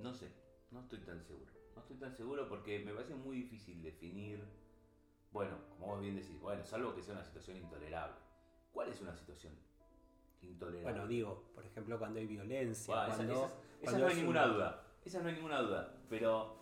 no 0.01 0.15
sé, 0.15 0.31
no 0.73 0.81
estoy 0.81 0.99
tan 1.01 1.23
seguro. 1.23 1.51
No 1.75 1.81
estoy 1.83 1.97
tan 1.97 2.15
seguro 2.17 2.49
porque 2.49 2.79
me 2.81 2.93
parece 2.93 3.15
muy 3.15 3.37
difícil 3.37 3.83
definir, 3.83 4.43
bueno, 5.33 5.57
como 5.71 5.87
vos 5.89 6.01
bien 6.01 6.17
decís, 6.17 6.39
bueno, 6.41 6.65
salvo 6.65 6.95
que 6.95 7.03
sea 7.03 7.15
una 7.15 7.25
situación 7.25 7.57
intolerable. 7.59 8.17
¿Cuál 8.73 8.89
es 8.89 9.01
una 9.01 9.15
situación 9.15 9.55
intolerable? 10.43 10.91
Bueno, 10.93 11.07
digo, 11.07 11.45
por 11.55 11.65
ejemplo, 11.65 11.99
cuando 11.99 12.19
hay 12.21 12.27
violencia, 12.27 12.95
Bueno, 12.95 13.09
esa- 13.09 13.17
cuando, 13.17 13.33
esas, 13.35 13.51
esas 13.53 13.81
cuando 13.83 14.01
no 14.01 14.07
hay 14.07 14.17
ninguna 14.17 14.45
una- 14.45 14.53
duda. 14.55 14.87
Esas 15.05 15.23
no 15.23 15.29
hay 15.29 15.35
ninguna 15.35 15.61
duda. 15.63 15.97
Pero, 16.09 16.57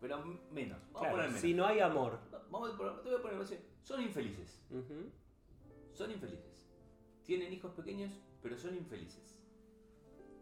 pero 0.00 0.24
menos. 0.50 0.78
Vamos 0.92 1.08
a 1.08 1.10
poner 1.10 1.26
menos. 1.28 1.40
si 1.40 1.54
no 1.54 1.66
hay 1.66 1.80
amor. 1.80 2.18
Vamos 2.50 2.74
a 2.74 2.76
poner- 2.76 3.02
te 3.02 3.08
voy 3.10 3.18
a 3.18 3.22
poner 3.22 3.40
así. 3.40 3.58
Son 3.82 4.00
infelices. 4.02 4.60
Son 5.92 6.10
infelices. 6.10 6.66
Tienen 7.24 7.52
hijos 7.52 7.72
pequeños, 7.72 8.12
pero 8.42 8.56
son 8.58 8.74
infelices. 8.74 9.38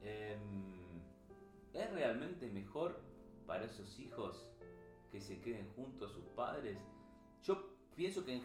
Em, 0.03 1.01
¿Es 1.73 1.91
realmente 1.93 2.49
mejor 2.51 3.01
para 3.53 3.67
esos 3.67 3.99
hijos 3.99 4.49
que 5.11 5.21
se 5.21 5.39
queden 5.43 5.71
juntos 5.77 6.11
a 6.11 6.15
sus 6.15 6.25
padres? 6.29 6.79
Yo 7.45 7.69
pienso 7.95 8.25
que 8.25 8.41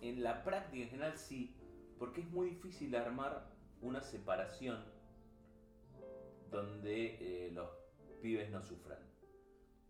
en 0.00 0.22
la 0.22 0.44
práctica 0.44 0.84
en 0.84 0.90
general 0.90 1.18
sí, 1.18 1.56
porque 1.98 2.20
es 2.20 2.30
muy 2.30 2.50
difícil 2.50 2.94
armar 2.94 3.50
una 3.82 4.00
separación 4.00 4.78
donde 6.52 7.16
eh, 7.20 7.50
los 7.52 7.68
pibes 8.22 8.48
no 8.52 8.62
sufran. 8.62 9.00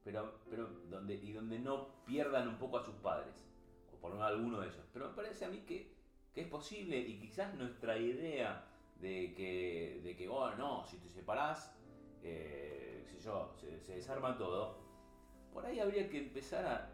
Pero, 0.02 0.40
pero 0.48 0.66
donde, 0.88 1.16
y 1.16 1.32
donde 1.32 1.58
no 1.58 1.88
pierdan 2.06 2.48
un 2.48 2.56
poco 2.56 2.78
a 2.78 2.84
sus 2.86 2.94
padres, 2.94 3.34
o 3.92 4.00
por 4.00 4.12
lo 4.12 4.16
menos 4.16 4.32
alguno 4.32 4.60
de 4.60 4.68
ellos. 4.68 4.86
Pero 4.94 5.10
me 5.10 5.14
parece 5.14 5.44
a 5.44 5.50
mí 5.50 5.58
que, 5.66 5.92
que 6.34 6.40
es 6.40 6.48
posible 6.48 6.98
y 6.98 7.20
quizás 7.20 7.52
nuestra 7.52 7.98
idea 7.98 8.64
de 8.98 9.34
que, 9.34 10.00
de 10.02 10.16
que 10.16 10.26
oh, 10.26 10.54
no, 10.54 10.86
si 10.86 10.96
te 10.96 11.10
separás, 11.10 11.76
eh, 12.22 12.93
se, 13.06 13.94
desarma 13.94 14.36
todo, 14.36 14.78
por 15.52 15.64
ahí 15.64 15.80
habría 15.80 16.08
que 16.08 16.18
empezar 16.18 16.66
a, 16.66 16.90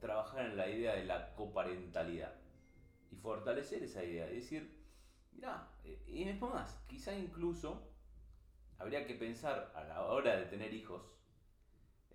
trabajar 0.00 0.46
en 0.46 0.56
la 0.56 0.68
idea 0.68 0.94
de 0.94 1.04
la 1.04 1.34
coparentalidad 1.34 2.32
y 3.10 3.16
fortalecer 3.16 3.82
esa 3.82 4.04
idea. 4.04 4.26
Es 4.28 4.44
decir, 4.44 4.80
mira, 5.32 5.68
eh, 5.84 6.00
y 6.06 6.22
es 6.22 6.40
más, 6.40 6.80
quizá 6.86 7.12
incluso 7.16 7.82
habría 8.78 9.04
que 9.04 9.14
pensar 9.14 9.72
a 9.74 9.82
la 9.84 10.04
hora 10.04 10.36
de 10.36 10.44
tener 10.44 10.72
hijos, 10.72 11.02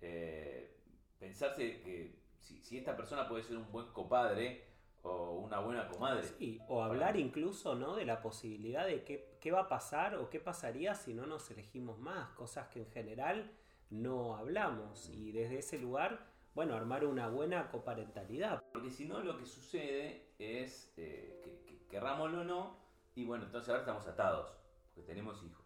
eh, 0.00 0.78
pensarse 1.18 1.82
que 1.82 2.18
si 2.38 2.78
esta 2.78 2.96
persona 2.96 3.28
puede 3.28 3.42
ser 3.42 3.58
un 3.58 3.70
buen 3.70 3.86
copadre 3.88 4.73
o 5.04 5.32
una 5.40 5.60
buena 5.60 5.86
comadre. 5.88 6.22
Sí, 6.24 6.60
o 6.68 6.82
hablar 6.82 7.16
incluso, 7.16 7.74
¿no? 7.74 7.94
De 7.94 8.04
la 8.04 8.20
posibilidad 8.20 8.86
de 8.86 9.04
qué, 9.04 9.36
qué 9.40 9.52
va 9.52 9.60
a 9.60 9.68
pasar 9.68 10.16
o 10.16 10.28
qué 10.30 10.40
pasaría 10.40 10.94
si 10.94 11.14
no 11.14 11.26
nos 11.26 11.50
elegimos 11.50 11.98
más, 11.98 12.30
cosas 12.30 12.68
que 12.68 12.80
en 12.80 12.90
general 12.90 13.50
no 13.90 14.34
hablamos. 14.36 15.08
Y 15.10 15.30
desde 15.32 15.58
ese 15.58 15.78
lugar, 15.78 16.26
bueno, 16.54 16.74
armar 16.74 17.04
una 17.04 17.28
buena 17.28 17.68
coparentalidad. 17.70 18.62
Porque 18.72 18.90
si 18.90 19.04
no, 19.06 19.20
lo 19.20 19.38
que 19.38 19.44
sucede 19.46 20.30
es 20.38 20.92
eh, 20.96 21.40
que, 21.44 21.62
que 21.66 21.86
querrámoslo 21.86 22.40
o 22.40 22.44
no, 22.44 22.76
y 23.14 23.24
bueno, 23.24 23.44
entonces 23.44 23.68
ahora 23.68 23.80
estamos 23.82 24.06
atados, 24.06 24.56
porque 24.94 25.02
tenemos 25.06 25.42
hijos. 25.44 25.64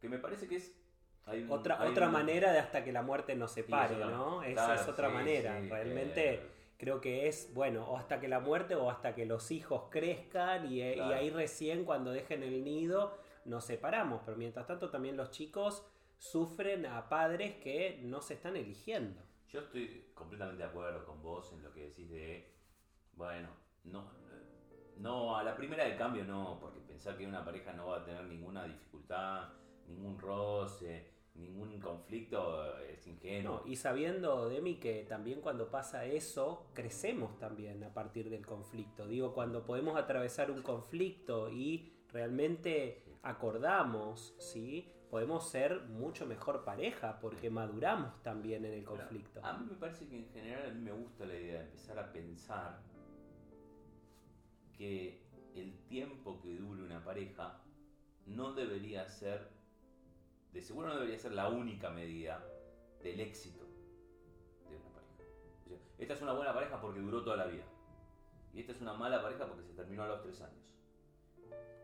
Que 0.00 0.08
me 0.08 0.18
parece 0.18 0.46
que 0.46 0.56
es. 0.56 0.78
hay 1.24 1.42
un- 1.42 1.50
Otra, 1.50 1.82
hay 1.82 1.90
otra 1.90 2.06
un- 2.06 2.12
manera 2.12 2.52
de 2.52 2.60
hasta 2.60 2.84
que 2.84 2.92
la 2.92 3.02
muerte 3.02 3.34
nos 3.34 3.50
separe. 3.50 3.96
¿no? 3.96 4.42
Esa 4.44 4.76
es 4.76 4.86
otra 4.88 5.08
sí, 5.08 5.14
manera. 5.14 5.60
sí, 5.60 5.68
Realmente 5.68 6.34
eh, 6.34 6.50
creo 6.76 7.00
que 7.00 7.28
es, 7.28 7.52
bueno, 7.54 7.84
o 7.88 7.96
hasta 7.96 8.20
que 8.20 8.28
la 8.28 8.40
muerte 8.40 8.74
o 8.74 8.90
hasta 8.90 9.14
que 9.14 9.26
los 9.26 9.50
hijos 9.50 9.84
crezcan 9.90 10.66
y, 10.70 10.82
y 10.82 10.94
Claro. 10.94 11.14
ahí 11.14 11.30
recién 11.30 11.84
cuando 11.84 12.10
dejen 12.12 12.42
el 12.42 12.64
nido 12.64 13.16
nos 13.44 13.64
separamos. 13.64 14.22
Pero 14.24 14.36
mientras 14.36 14.66
tanto 14.66 14.90
también 14.90 15.16
los 15.16 15.30
chicos 15.30 15.86
sufren 16.18 16.86
a 16.86 17.08
padres 17.08 17.56
que 17.56 18.00
no 18.02 18.20
se 18.20 18.34
están 18.34 18.56
eligiendo. 18.56 19.20
Yo 19.48 19.60
estoy 19.60 20.10
completamente 20.14 20.62
de 20.64 20.68
acuerdo 20.68 21.04
con 21.04 21.22
vos 21.22 21.52
en 21.52 21.62
lo 21.62 21.72
que 21.72 21.84
decís 21.88 22.10
de. 22.10 22.52
Bueno, 23.14 23.48
no. 23.84 24.10
No, 24.98 25.36
a 25.36 25.42
la 25.42 25.54
primera 25.54 25.84
de 25.84 25.94
cambio 25.96 26.24
no, 26.24 26.58
porque 26.60 26.80
pensar 26.80 27.16
que 27.18 27.26
una 27.26 27.44
pareja 27.44 27.72
no 27.74 27.88
va 27.88 27.98
a 27.98 28.04
tener 28.04 28.24
ninguna 28.24 28.64
dificultad, 28.64 29.50
ningún 29.86 30.18
roce, 30.18 31.12
ningún 31.38 31.78
conflicto 31.80 32.78
es 32.80 33.06
ingenuo. 33.06 33.62
No, 33.64 33.70
y 33.70 33.76
sabiendo, 33.76 34.48
Demi, 34.48 34.76
que 34.76 35.04
también 35.04 35.40
cuando 35.40 35.70
pasa 35.70 36.04
eso, 36.04 36.66
crecemos 36.74 37.38
también 37.38 37.82
a 37.84 37.92
partir 37.92 38.30
del 38.30 38.46
conflicto. 38.46 39.06
Digo, 39.06 39.32
cuando 39.32 39.64
podemos 39.64 39.96
atravesar 39.96 40.50
un 40.50 40.62
conflicto 40.62 41.50
y 41.50 41.92
realmente 42.12 43.02
acordamos, 43.22 44.34
¿sí? 44.38 44.92
Podemos 45.10 45.48
ser 45.48 45.82
mucho 45.82 46.26
mejor 46.26 46.64
pareja 46.64 47.20
porque 47.20 47.48
maduramos 47.48 48.22
también 48.22 48.64
en 48.64 48.72
el 48.72 48.84
Pero 48.84 48.96
conflicto. 48.96 49.44
A 49.44 49.56
mí 49.56 49.66
me 49.70 49.76
parece 49.76 50.06
que 50.08 50.16
en 50.16 50.28
general 50.30 50.70
a 50.70 50.74
mí 50.74 50.80
me 50.80 50.92
gusta 50.92 51.24
la 51.24 51.34
idea 51.34 51.58
de 51.60 51.64
empezar 51.66 51.98
a 51.98 52.12
pensar 52.12 52.80
que 54.76 55.22
el 55.54 55.78
tiempo 55.86 56.40
que 56.40 56.56
dure 56.56 56.82
una 56.82 57.02
pareja 57.02 57.62
no 58.26 58.52
debería 58.52 59.08
ser, 59.08 59.48
de 60.56 60.62
seguro 60.62 60.88
no 60.88 60.94
debería 60.94 61.18
ser 61.18 61.32
la 61.32 61.48
única 61.48 61.90
medida 61.90 62.42
del 63.02 63.20
éxito 63.20 63.66
de 64.70 64.76
una 64.76 64.88
pareja. 64.90 65.12
O 65.64 65.68
sea, 65.68 65.78
esta 65.98 66.14
es 66.14 66.22
una 66.22 66.32
buena 66.32 66.54
pareja 66.54 66.80
porque 66.80 67.00
duró 67.00 67.22
toda 67.22 67.36
la 67.36 67.46
vida. 67.46 67.64
Y 68.54 68.60
esta 68.60 68.72
es 68.72 68.80
una 68.80 68.94
mala 68.94 69.22
pareja 69.22 69.46
porque 69.46 69.62
se 69.64 69.74
terminó 69.74 70.04
a 70.04 70.08
los 70.08 70.22
tres 70.22 70.40
años. 70.40 70.64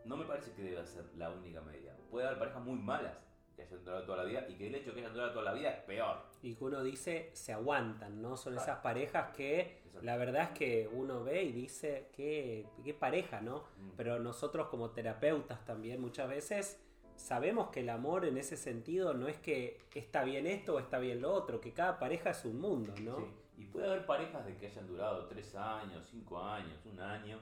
No 0.06 0.16
me 0.16 0.24
parece 0.24 0.52
que 0.54 0.62
deba 0.62 0.84
ser 0.86 1.04
la 1.16 1.30
única 1.30 1.60
medida. 1.60 1.94
Puede 2.10 2.26
haber 2.26 2.38
parejas 2.38 2.64
muy 2.64 2.78
malas 2.78 3.14
que 3.54 3.62
hayan 3.62 3.84
durado 3.84 4.04
toda 4.04 4.18
la 4.18 4.24
vida 4.24 4.46
y 4.48 4.54
que 4.56 4.66
el 4.68 4.74
hecho 4.74 4.88
de 4.90 4.94
que 4.94 5.00
hayan 5.00 5.12
durado 5.12 5.32
toda 5.32 5.44
la 5.44 5.52
vida 5.52 5.70
es 5.70 5.82
peor. 5.82 6.16
Y 6.40 6.54
que 6.54 6.64
uno 6.64 6.82
dice, 6.82 7.30
se 7.34 7.52
aguantan, 7.52 8.22
¿no? 8.22 8.38
Son 8.38 8.54
Claro. 8.54 8.64
esas 8.66 8.82
parejas 8.82 9.36
que 9.36 9.82
la 10.00 10.16
verdad 10.16 10.44
es 10.44 10.58
que 10.58 10.88
uno 10.90 11.22
ve 11.22 11.42
y 11.42 11.52
dice, 11.52 12.08
qué, 12.16 12.66
qué 12.82 12.94
pareja, 12.94 13.42
¿no? 13.42 13.64
Mm. 13.76 13.90
Pero 13.98 14.18
nosotros 14.18 14.68
como 14.68 14.90
terapeutas 14.90 15.62
también 15.66 16.00
muchas 16.00 16.26
veces 16.28 16.82
sabemos 17.16 17.70
que 17.70 17.80
el 17.80 17.90
amor 17.90 18.24
en 18.24 18.36
ese 18.36 18.56
sentido 18.56 19.14
no 19.14 19.28
es 19.28 19.36
que 19.38 19.78
está 19.94 20.24
bien 20.24 20.46
esto 20.46 20.74
o 20.74 20.78
está 20.78 20.98
bien 20.98 21.20
lo 21.20 21.32
otro, 21.32 21.60
que 21.60 21.72
cada 21.72 21.98
pareja 21.98 22.30
es 22.30 22.44
un 22.44 22.60
mundo, 22.60 22.94
¿no? 23.02 23.16
Sí, 23.16 23.24
Y 23.58 23.64
puede 23.66 23.86
haber 23.86 24.06
parejas 24.06 24.44
de 24.46 24.56
que 24.56 24.66
hayan 24.66 24.86
durado 24.86 25.26
tres 25.26 25.54
años, 25.54 26.06
cinco 26.10 26.42
años, 26.42 26.84
un 26.86 27.00
año, 27.00 27.40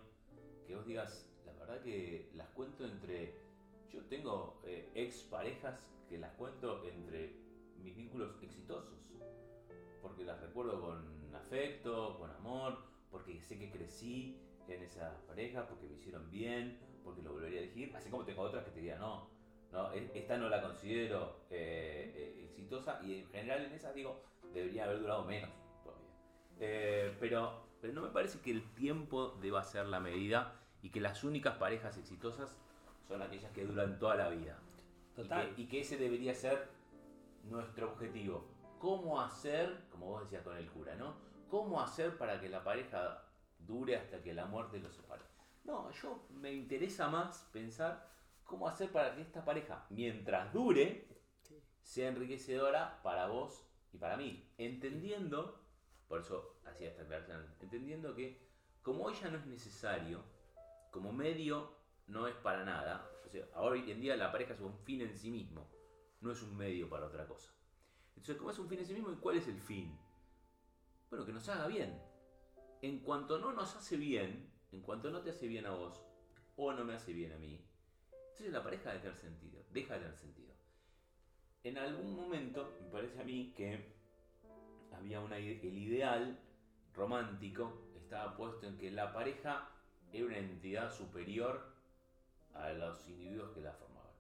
que 0.67 0.75
vos 0.75 0.87
digas, 0.87 1.27
la 1.47 1.53
verdad 1.53 1.81
que 1.83 2.31
las 2.35 2.49
cuento 2.49 2.85
entre. 2.85 3.35
Yo 3.93 4.05
tengo 4.05 4.61
eh, 4.65 4.89
ex 4.95 5.23
parejas 5.25 5.81
que 6.09 6.19
las 6.19 6.31
cuento 6.35 6.85
entre 6.87 7.35
mis 7.83 7.97
vínculos 7.97 8.41
exitosos, 8.43 8.99
porque 10.01 10.25
las 10.25 10.41
recuerdo 10.41 10.81
con 10.81 11.35
afecto, 11.35 12.17
con 12.19 12.31
amor, 12.31 12.79
porque 13.11 13.41
sé 13.41 13.59
que 13.59 13.71
crecí 13.71 14.39
en 14.69 14.83
esas 14.83 15.21
parejas, 15.23 15.67
porque 15.69 15.87
me 15.87 15.97
hicieron 15.97 16.31
bien, 16.31 16.79
porque 17.03 17.23
lo 17.23 17.33
volvería 17.33 17.61
a 17.61 17.63
elegir, 17.65 17.95
así 17.97 18.09
como 18.09 18.25
tengo 18.25 18.43
otras 18.43 18.65
que 18.65 18.71
te 18.71 18.81
digan, 18.81 19.01
no, 19.01 19.29
no, 19.73 19.93
e- 19.93 20.11
esta 20.15 20.37
no 20.37 20.49
la 20.49 20.61
considero 20.63 21.41
eh, 21.51 22.13
eh, 22.17 22.45
exitosa 22.49 23.01
y 23.03 23.21
en 23.21 23.29
general 23.29 23.65
en 23.67 23.73
esas 23.73 23.95
digo, 23.95 24.23
debería 24.53 24.85
haber 24.85 25.01
durado 25.01 25.25
menos 25.25 25.51
todavía. 25.83 26.09
Eh, 26.59 27.17
pero, 27.21 27.67
pero 27.81 27.93
no 27.93 28.03
me 28.03 28.09
parece 28.09 28.41
que 28.41 28.51
el 28.51 28.63
tiempo 28.75 29.39
deba 29.41 29.63
ser 29.63 29.87
la 29.87 30.01
medida 30.01 30.55
y 30.83 30.91
que 30.91 31.01
las 31.01 31.25
únicas 31.25 31.57
parejas 31.57 31.97
exitosas 31.99 32.57
son 33.07 33.23
aquellas 33.23 33.53
que 33.53 33.65
duran 33.65 33.99
toda 33.99 34.17
la 34.17 34.29
vida. 34.29 34.59
Y 35.13 35.23
Total. 35.23 35.55
que, 35.55 35.63
y 35.63 35.67
que 35.67 35.81
ese 35.81 35.97
debería 35.97 36.35
ser 36.35 36.69
nuestro 37.45 37.93
objetivo. 37.93 38.45
¿Cómo 38.79 39.21
hacer, 39.21 39.85
como 39.91 40.07
vos 40.07 40.23
decías 40.23 40.43
con 40.43 40.57
el 40.57 40.71
cura, 40.71 40.95
¿no? 40.95 41.15
¿Cómo 41.51 41.81
hacer 41.81 42.17
para 42.17 42.41
que 42.41 42.49
la 42.49 42.65
pareja 42.65 43.25
dure 43.59 43.97
hasta 43.97 44.23
que 44.23 44.33
la 44.33 44.47
muerte 44.47 44.79
los 44.79 44.95
separe? 44.95 45.23
No, 45.65 45.91
yo 45.91 46.27
me 46.31 46.53
interesa 46.53 47.09
más 47.09 47.49
pensar 47.53 48.09
cómo 48.51 48.67
hacer 48.67 48.91
para 48.91 49.15
que 49.15 49.23
esta 49.23 49.45
pareja, 49.45 49.87
mientras 49.91 50.53
dure, 50.53 51.07
sea 51.83 52.09
enriquecedora 52.09 53.01
para 53.03 53.29
vos 53.29 53.65
y 53.93 53.97
para 53.97 54.17
mí. 54.17 54.53
Entendiendo, 54.59 55.65
por 56.09 56.21
eso 56.21 56.57
hacía 56.67 56.89
esta 56.89 57.03
aclaración, 57.03 57.47
entendiendo 57.61 58.15
que 58.15 58.51
como 58.83 59.09
ella 59.09 59.31
no 59.31 59.39
es 59.39 59.47
necesario, 59.47 60.25
como 60.91 61.13
medio 61.13 61.77
no 62.09 62.27
es 62.27 62.35
para 62.35 62.65
nada, 62.65 63.09
o 63.25 63.29
sea, 63.29 63.47
ahora 63.55 63.77
hoy 63.77 63.89
en 63.89 64.01
día 64.01 64.17
la 64.17 64.33
pareja 64.33 64.55
es 64.55 64.61
un 64.61 64.77
fin 64.79 65.01
en 65.03 65.17
sí 65.17 65.31
mismo, 65.31 65.71
no 66.21 66.33
es 66.33 66.43
un 66.43 66.57
medio 66.57 66.91
para 66.91 67.07
otra 67.07 67.29
cosa. 67.29 67.53
Entonces, 68.17 68.37
como 68.37 68.51
es 68.51 68.59
un 68.59 68.69
fin 68.69 68.81
en 68.81 68.87
sí 68.87 68.95
mismo, 68.95 69.13
¿y 69.13 69.17
cuál 69.17 69.37
es 69.37 69.47
el 69.47 69.61
fin? 69.61 69.97
Bueno, 71.09 71.25
que 71.25 71.33
nos 71.33 71.49
haga 71.49 71.69
bien. 71.69 72.03
En 72.83 72.99
cuanto 72.99 73.39
no 73.39 73.53
nos 73.53 73.77
hace 73.77 73.97
bien, 73.97 74.53
en 74.73 74.83
cuanto 74.83 75.11
no 75.11 75.23
te 75.23 75.31
hace 75.31 75.47
bien 75.47 75.67
a 75.67 75.71
vos, 75.71 76.05
o 76.57 76.73
no 76.73 76.85
me 76.85 76.95
hace 76.95 77.13
bien 77.13 77.33
a 77.33 77.39
mí, 77.39 77.65
entonces 78.41 78.53
la 78.55 78.65
pareja 78.65 78.93
de 78.93 78.99
tener 79.01 79.17
sentido, 79.17 79.63
deja 79.71 79.95
de 79.95 80.01
tener 80.01 80.17
sentido. 80.17 80.55
En 81.63 81.77
algún 81.77 82.17
momento, 82.17 82.73
me 82.81 82.89
parece 82.89 83.21
a 83.21 83.25
mí 83.25 83.53
que 83.55 83.93
había 84.97 85.21
una, 85.21 85.37
el 85.37 85.79
ideal 85.79 86.39
romántico 86.95 87.83
estaba 87.95 88.35
puesto 88.37 88.67
en 88.67 88.79
que 88.79 88.91
la 88.91 89.13
pareja 89.13 89.69
era 90.11 90.25
una 90.25 90.39
entidad 90.39 90.91
superior 90.91 91.75
a 92.55 92.71
los 92.71 93.07
individuos 93.09 93.51
que 93.51 93.61
la 93.61 93.73
formaban. 93.73 94.11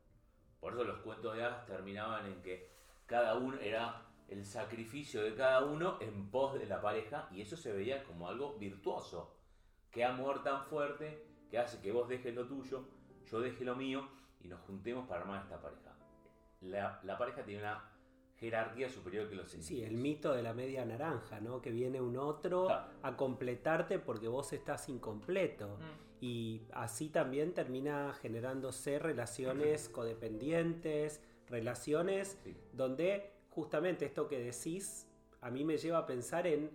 Por 0.60 0.74
eso 0.74 0.84
los 0.84 0.98
cuentos 0.98 1.34
de 1.34 1.42
hadas 1.42 1.64
terminaban 1.64 2.26
en 2.26 2.42
que 2.42 2.68
cada 3.06 3.38
uno 3.38 3.58
era 3.58 4.06
el 4.28 4.44
sacrificio 4.44 5.22
de 5.22 5.34
cada 5.34 5.64
uno 5.64 5.96
en 6.00 6.30
pos 6.30 6.58
de 6.58 6.66
la 6.66 6.82
pareja 6.82 7.26
y 7.32 7.40
eso 7.40 7.56
se 7.56 7.72
veía 7.72 8.04
como 8.04 8.28
algo 8.28 8.58
virtuoso. 8.58 9.34
Qué 9.90 10.04
amor 10.04 10.42
tan 10.42 10.66
fuerte 10.66 11.26
que 11.50 11.58
hace 11.58 11.80
que 11.80 11.90
vos 11.90 12.06
dejes 12.06 12.34
lo 12.34 12.46
tuyo, 12.46 12.99
yo 13.30 13.40
deje 13.40 13.64
lo 13.64 13.76
mío 13.76 14.06
y 14.42 14.48
nos 14.48 14.60
juntemos 14.62 15.06
para 15.08 15.22
armar 15.22 15.42
esta 15.42 15.60
pareja. 15.60 15.94
La, 16.62 17.00
la 17.04 17.16
pareja 17.18 17.42
tiene 17.44 17.60
una 17.62 17.84
jerarquía 18.38 18.88
superior 18.88 19.28
que 19.28 19.34
los 19.34 19.50
Sí, 19.50 19.56
individuos. 19.58 19.90
el 19.90 19.96
mito 19.98 20.32
de 20.32 20.42
la 20.42 20.54
media 20.54 20.84
naranja, 20.84 21.40
¿no? 21.40 21.60
Que 21.60 21.70
viene 21.70 22.00
un 22.00 22.16
otro 22.16 22.66
Claro. 22.66 22.90
a 23.02 23.16
completarte 23.16 23.98
porque 23.98 24.28
vos 24.28 24.52
estás 24.52 24.88
incompleto. 24.88 25.76
Mm. 25.78 26.24
Y 26.24 26.62
así 26.72 27.08
también 27.08 27.54
termina 27.54 28.12
generándose 28.14 28.98
relaciones 28.98 29.88
codependientes, 29.88 31.22
relaciones 31.48 32.38
Sí. 32.44 32.56
donde 32.72 33.30
justamente 33.50 34.04
esto 34.06 34.28
que 34.28 34.38
decís 34.38 35.06
a 35.42 35.50
mí 35.50 35.64
me 35.64 35.78
lleva 35.78 35.98
a 35.98 36.06
pensar 36.06 36.46
en, 36.46 36.70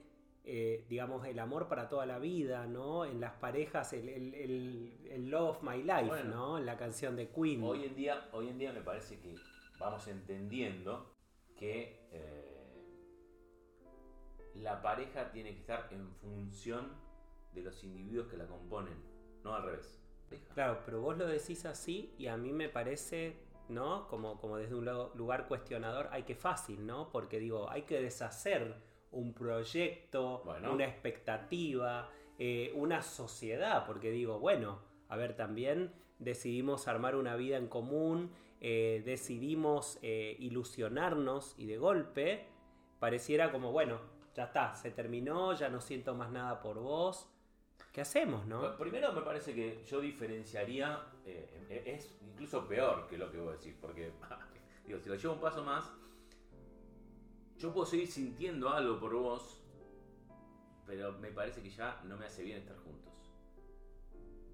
eh, 0.47 0.85
digamos, 0.89 1.25
el 1.25 1.39
amor 1.39 1.67
para 1.67 1.89
toda 1.89 2.05
la 2.05 2.19
vida, 2.19 2.67
¿no? 2.67 3.03
En 3.05 3.19
las 3.19 3.33
parejas, 3.33 3.93
el, 3.93 4.07
el- 4.09 4.33
el- 4.35 5.07
el 5.09 5.29
Love 5.29 5.57
of 5.57 5.63
My 5.63 5.81
Life, 5.81 6.05
Bueno. 6.07 6.35
¿no? 6.35 6.57
En 6.59 6.65
la 6.65 6.77
canción 6.77 7.15
de 7.15 7.29
Queen. 7.29 7.63
Hoy 7.63 7.83
en 7.85 7.95
día, 7.95 8.29
hoy 8.31 8.49
en 8.49 8.57
día 8.59 8.71
me 8.71 8.81
parece 8.81 9.19
que 9.19 9.35
vamos 9.79 10.07
entendiendo 10.07 11.11
que 11.57 12.07
eh, 12.11 12.51
la 14.55 14.81
pareja 14.81 15.31
tiene 15.31 15.53
que 15.53 15.59
estar 15.61 15.87
en 15.91 16.07
función 16.15 16.91
de 17.53 17.61
los 17.61 17.83
individuos 17.83 18.27
que 18.27 18.37
la 18.37 18.45
componen, 18.47 18.93
no 19.43 19.53
al 19.55 19.63
revés. 19.63 19.99
Claro, 20.53 20.81
pero 20.85 21.01
vos 21.01 21.17
lo 21.17 21.25
decís 21.27 21.65
así 21.65 22.13
y 22.17 22.27
a 22.27 22.37
mí 22.37 22.51
me 22.51 22.69
parece, 22.69 23.37
¿no? 23.69 24.07
Como, 24.07 24.39
como 24.39 24.57
desde 24.57 24.75
un 24.75 24.85
lugar 25.15 25.47
cuestionador, 25.47 26.07
hay 26.11 26.23
que 26.23 26.35
fácil, 26.35 26.85
¿no? 26.85 27.09
Porque 27.11 27.39
digo, 27.39 27.69
hay 27.69 27.83
que 27.83 28.01
deshacer 28.01 28.75
un 29.15 29.33
proyecto, 29.33 30.41
Bueno. 30.45 30.73
una 30.73 30.85
expectativa, 30.85 32.09
eh, 32.37 32.71
una 32.75 33.01
sociedad, 33.01 33.85
porque 33.85 34.11
digo, 34.11 34.39
bueno, 34.39 34.79
a 35.09 35.15
ver, 35.15 35.35
también 35.35 35.91
decidimos 36.19 36.87
armar 36.87 37.15
una 37.15 37.35
vida 37.35 37.57
en 37.57 37.67
común, 37.67 38.31
eh, 38.61 39.01
decidimos 39.05 39.99
eh, 40.01 40.35
ilusionarnos 40.39 41.55
y 41.57 41.65
de 41.65 41.77
golpe 41.77 42.45
pareciera 42.99 43.51
como, 43.51 43.71
bueno, 43.71 43.99
ya 44.33 44.45
está, 44.45 44.75
se 44.75 44.91
terminó, 44.91 45.53
ya 45.53 45.69
no 45.69 45.81
siento 45.81 46.13
más 46.15 46.31
nada 46.31 46.61
por 46.61 46.79
vos. 46.79 47.29
¿Qué 47.91 48.01
hacemos, 48.01 48.45
no? 48.45 48.75
Primero 48.77 49.13
me 49.13 49.21
parece 49.21 49.53
que 49.53 49.83
yo 49.85 50.01
diferenciaría, 50.01 51.01
eh, 51.25 51.83
es 51.85 52.17
incluso 52.21 52.67
peor 52.67 53.07
que 53.07 53.17
lo 53.17 53.31
que 53.31 53.37
vos 53.37 53.57
decís, 53.57 53.73
porque 53.79 54.11
digo, 54.85 54.99
si 54.99 55.07
lo 55.07 55.15
llevo 55.15 55.35
un 55.35 55.39
paso 55.39 55.63
más, 55.63 55.89
yo 57.57 57.73
puedo 57.73 57.85
seguir 57.85 58.07
sintiendo 58.07 58.69
algo 58.69 58.99
por 58.99 59.13
vos, 59.13 59.61
pero 60.85 61.13
me 61.13 61.29
parece 61.31 61.61
que 61.61 61.69
ya 61.69 62.01
no 62.05 62.17
me 62.17 62.25
hace 62.25 62.43
bien 62.43 62.59
estar 62.59 62.77
juntos. 62.77 63.13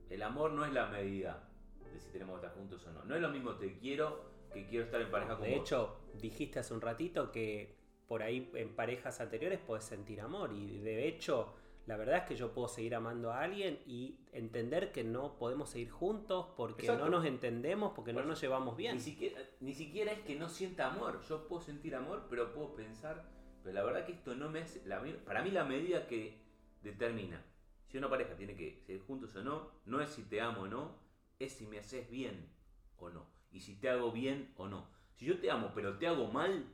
El 0.09 0.23
amor 0.23 0.51
no 0.51 0.65
es 0.65 0.73
la 0.73 0.87
medida 0.87 1.49
de 1.91 1.99
si 1.99 2.09
tenemos 2.11 2.39
que 2.39 2.45
estar 2.45 2.57
juntos 2.57 2.85
o 2.85 2.91
no. 2.91 3.03
No 3.05 3.15
es 3.15 3.21
lo 3.21 3.29
mismo 3.29 3.55
te 3.55 3.77
quiero 3.77 4.31
que 4.53 4.65
quiero 4.67 4.85
estar 4.85 5.01
en 5.01 5.09
pareja 5.09 5.35
con 5.35 5.43
De 5.43 5.55
vos. 5.55 5.61
hecho, 5.61 5.97
dijiste 6.21 6.59
hace 6.59 6.73
un 6.73 6.81
ratito 6.81 7.31
que 7.31 7.75
por 8.07 8.21
ahí 8.21 8.51
en 8.55 8.75
parejas 8.75 9.21
anteriores 9.21 9.59
puedes 9.59 9.85
sentir 9.85 10.19
amor 10.19 10.51
y 10.51 10.79
de 10.79 11.07
hecho 11.07 11.53
la 11.87 11.97
verdad 11.97 12.17
es 12.17 12.23
que 12.23 12.35
yo 12.35 12.53
puedo 12.53 12.67
seguir 12.67 12.95
amando 12.95 13.31
a 13.31 13.41
alguien 13.41 13.79
y 13.85 14.19
entender 14.31 14.91
que 14.91 15.03
no 15.03 15.37
podemos 15.37 15.69
seguir 15.69 15.89
juntos 15.89 16.47
porque 16.55 16.85
Exacto. 16.85 17.05
no 17.05 17.17
nos 17.17 17.25
entendemos, 17.25 17.93
porque 17.93 18.13
no 18.13 18.23
nos 18.23 18.39
llevamos 18.39 18.77
bien. 18.77 18.95
Ni 18.95 19.01
siquiera, 19.01 19.41
ni 19.59 19.73
siquiera 19.73 20.11
es 20.11 20.19
que 20.19 20.35
no 20.35 20.47
sienta 20.47 20.87
amor. 20.87 21.21
Yo 21.27 21.47
puedo 21.47 21.61
sentir 21.61 21.95
amor, 21.95 22.27
pero 22.29 22.53
puedo 22.53 22.75
pensar. 22.75 23.29
Pero 23.63 23.73
la 23.73 23.83
verdad 23.83 24.05
que 24.05 24.13
esto 24.13 24.35
no 24.35 24.49
me 24.49 24.61
hace. 24.61 24.85
la 24.85 25.03
para 25.25 25.43
mí, 25.43 25.51
la 25.51 25.65
medida 25.65 26.07
que 26.07 26.39
determina 26.81 27.43
si 27.91 27.97
una 27.97 28.09
pareja 28.09 28.35
tiene 28.35 28.55
que 28.55 28.81
seguir 28.85 29.01
juntos 29.01 29.35
o 29.35 29.43
no, 29.43 29.69
no 29.85 29.99
es 29.99 30.09
si 30.09 30.23
te 30.23 30.39
amo 30.39 30.61
o 30.61 30.67
no, 30.67 30.95
es 31.39 31.51
si 31.51 31.67
me 31.67 31.77
haces 31.77 32.09
bien 32.09 32.49
o 32.97 33.09
no. 33.09 33.25
Y 33.51 33.59
si 33.59 33.75
te 33.75 33.89
hago 33.89 34.13
bien 34.13 34.53
o 34.55 34.69
no. 34.69 34.87
Si 35.15 35.25
yo 35.25 35.39
te 35.39 35.51
amo, 35.51 35.73
pero 35.75 35.97
te 35.97 36.07
hago 36.07 36.27
mal, 36.27 36.65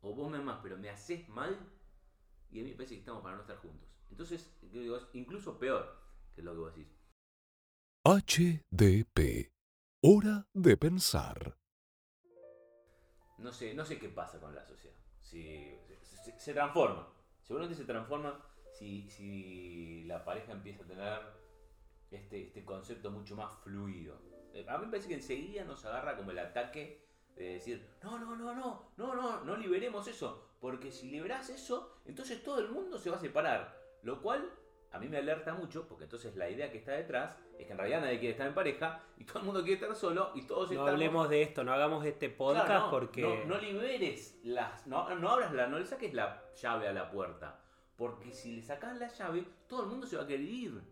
o 0.00 0.14
vos 0.14 0.30
me 0.30 0.38
amás, 0.38 0.60
pero 0.62 0.78
me 0.78 0.90
haces 0.90 1.28
mal, 1.28 1.58
y 2.52 2.60
a 2.60 2.62
mí 2.62 2.70
me 2.70 2.76
parece 2.76 2.94
que 2.94 3.00
estamos 3.00 3.22
para 3.22 3.34
no 3.34 3.42
estar 3.42 3.56
juntos. 3.56 3.91
Entonces, 4.12 4.54
digo, 4.60 4.98
es 4.98 5.06
incluso 5.14 5.58
peor 5.58 5.98
que 6.34 6.42
lo 6.42 6.52
que 6.52 6.58
vos 6.58 6.76
decís. 6.76 6.92
HDP. 8.04 9.50
Hora 10.02 10.46
de 10.52 10.76
pensar. 10.76 11.56
no 13.38 13.52
sé, 13.52 13.72
no 13.72 13.86
sé 13.86 13.98
qué 13.98 14.10
pasa 14.10 14.38
con 14.38 14.54
la 14.54 14.62
sociedad. 14.66 14.94
Si, 15.22 15.74
se, 16.36 16.52
transforma. 16.52 17.08
Seguramente 17.42 17.74
se 17.74 17.86
transforma 17.86 18.38
si, 18.70 19.08
si 19.08 20.04
la 20.04 20.22
pareja 20.22 20.52
empieza 20.52 20.84
a 20.84 20.86
tener 20.86 21.20
este, 22.10 22.48
este 22.48 22.66
concepto 22.66 23.10
mucho 23.10 23.34
más 23.34 23.50
fluido. 23.64 24.20
Eh, 24.52 24.66
A 24.68 24.76
mí 24.76 24.84
me 24.84 24.90
parece 24.90 25.08
que 25.08 25.14
enseguida 25.14 25.64
nos 25.64 25.84
agarra 25.86 26.18
como 26.18 26.32
el 26.32 26.38
ataque 26.38 27.08
de 27.34 27.54
decir, 27.54 27.96
no, 28.02 28.18
no, 28.18 28.36
no, 28.36 28.54
no, 28.54 28.92
no, 28.98 29.14
no, 29.14 29.40
no 29.42 29.56
liberemos 29.56 30.06
eso. 30.06 30.50
Porque 30.60 30.92
si 30.92 31.10
liberás 31.10 31.48
eso, 31.48 32.02
entonces 32.04 32.42
todo 32.44 32.60
el 32.60 32.68
mundo 32.68 32.98
se 32.98 33.08
va 33.08 33.16
a 33.16 33.20
separar. 33.20 33.81
Lo 34.02 34.20
cual 34.20 34.50
a 34.92 34.98
mí 34.98 35.08
me 35.08 35.16
alerta 35.16 35.54
mucho, 35.54 35.86
porque 35.88 36.04
entonces 36.04 36.36
la 36.36 36.50
idea 36.50 36.70
que 36.70 36.78
está 36.78 36.92
detrás 36.92 37.34
es 37.58 37.66
que 37.66 37.72
en 37.72 37.78
realidad 37.78 38.00
nadie 38.02 38.18
quiere 38.18 38.32
estar 38.32 38.46
en 38.46 38.54
pareja 38.54 39.00
y 39.16 39.24
todo 39.24 39.38
el 39.38 39.44
mundo 39.46 39.62
quiere 39.62 39.80
estar 39.80 39.96
solo 39.96 40.32
y 40.34 40.42
todos 40.42 40.68
No 40.68 40.72
estamos 40.72 40.90
hablemos 40.90 41.28
de 41.30 41.42
esto, 41.42 41.64
no 41.64 41.72
hagamos 41.72 42.04
este 42.04 42.28
podcast 42.28 42.66
Claro, 42.66 42.84
no, 42.84 42.90
porque... 42.90 43.22
No, 43.22 43.44
no 43.44 43.58
liberes 43.58 44.38
las. 44.42 44.86
No, 44.86 45.14
no 45.14 45.30
abras 45.30 45.52
la. 45.52 45.66
No 45.66 45.78
le 45.78 45.86
saques 45.86 46.12
la 46.12 46.42
llave 46.60 46.88
a 46.88 46.92
la 46.92 47.10
puerta. 47.10 47.60
Porque 47.96 48.32
si 48.32 48.56
le 48.56 48.62
sacas 48.62 48.98
la 48.98 49.08
llave, 49.08 49.44
todo 49.66 49.82
el 49.84 49.88
mundo 49.88 50.06
se 50.06 50.16
va 50.16 50.24
a 50.24 50.26
querer 50.26 50.46
ir. 50.46 50.82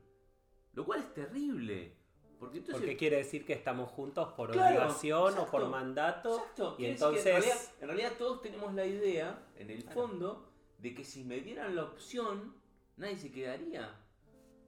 Lo 0.72 0.84
cual 0.84 1.00
es 1.00 1.12
terrible. 1.12 1.96
Porque 2.38 2.58
entonces. 2.58 2.80
Porque 2.80 2.96
quiere 2.96 3.16
decir 3.16 3.44
que 3.44 3.52
estamos 3.52 3.90
juntos 3.90 4.32
por 4.32 4.50
Claro, 4.50 4.76
obligación 4.76 5.38
o 5.38 5.46
por 5.46 5.68
mandato. 5.68 6.36
Exacto. 6.36 6.76
Y 6.78 6.86
entonces... 6.86 7.26
En 7.26 7.32
realidad, 7.32 7.58
en 7.80 7.88
realidad 7.88 8.12
todos 8.16 8.40
tenemos 8.40 8.72
la 8.72 8.86
idea, 8.86 9.46
en 9.56 9.70
el 9.70 9.82
fondo, 9.82 10.48
de 10.78 10.94
que 10.94 11.04
si 11.04 11.24
me 11.24 11.40
dieran 11.40 11.76
la 11.76 11.84
opción, 11.84 12.59
nadie 13.00 13.16
se 13.18 13.32
quedaría. 13.32 13.94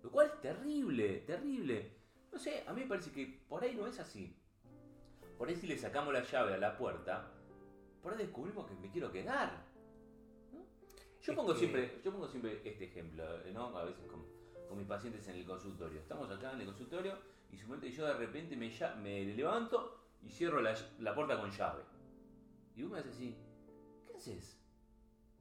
Lo 0.03 0.11
cual 0.11 0.27
es 0.35 0.41
terrible, 0.41 1.19
terrible. 1.21 1.97
No 2.33 2.39
sé, 2.39 2.65
a 2.67 2.73
mí 2.73 2.81
me 2.83 2.87
parece 2.89 3.13
que 3.13 3.45
por 3.49 3.63
ahí 3.63 3.75
no 3.75 3.87
es 3.87 3.99
así. 4.01 4.37
Por 5.39 5.49
ahí 5.49 5.55
si 5.57 5.67
le 5.67 5.79
sacamos 5.79 6.13
la 6.13 6.23
llave 6.23 6.55
a 6.55 6.59
la 6.59 6.77
puerta, 6.77 7.31
por 8.03 8.13
ahí 8.13 8.19
descubrimos 8.19 8.67
que 8.67 8.75
me 8.75 8.91
quiero 8.91 9.13
quedar. 9.13 9.65
¿no? 10.53 10.59
Yo 11.21 11.33
Es 11.33 11.37
pongo 11.37 11.53
que- 11.53 11.59
siempre, 11.59 12.01
yo 12.05 12.13
pongo 12.13 12.27
siempre 12.29 12.61
este 12.65 12.85
ejemplo, 12.87 13.25
¿no? 13.53 13.77
A 13.79 13.85
veces 13.85 14.07
con, 14.07 14.25
con 14.69 14.79
mis 14.79 14.87
pacientes 14.87 15.27
en 15.29 15.37
el 15.37 15.45
consultorio. 15.47 16.01
Estamos 16.01 16.31
acá 16.31 16.53
en 16.53 16.61
el 16.61 16.67
consultorio 16.67 17.19
y 17.51 17.57
suponete 17.59 17.89
que 17.91 17.93
yo 17.97 18.07
de 18.07 18.15
repente 18.15 18.57
me, 18.57 18.73
me 19.03 19.25
levanto 19.35 20.01
y 20.23 20.31
cierro 20.31 20.61
la, 20.61 20.75
la 21.01 21.15
puerta 21.15 21.39
con 21.41 21.51
llave. 21.51 21.83
Y 22.75 22.83
vos 22.83 22.93
me 22.93 22.99
haces 22.99 23.13
así, 23.13 23.37
¿qué 24.07 24.17
haces? 24.17 24.59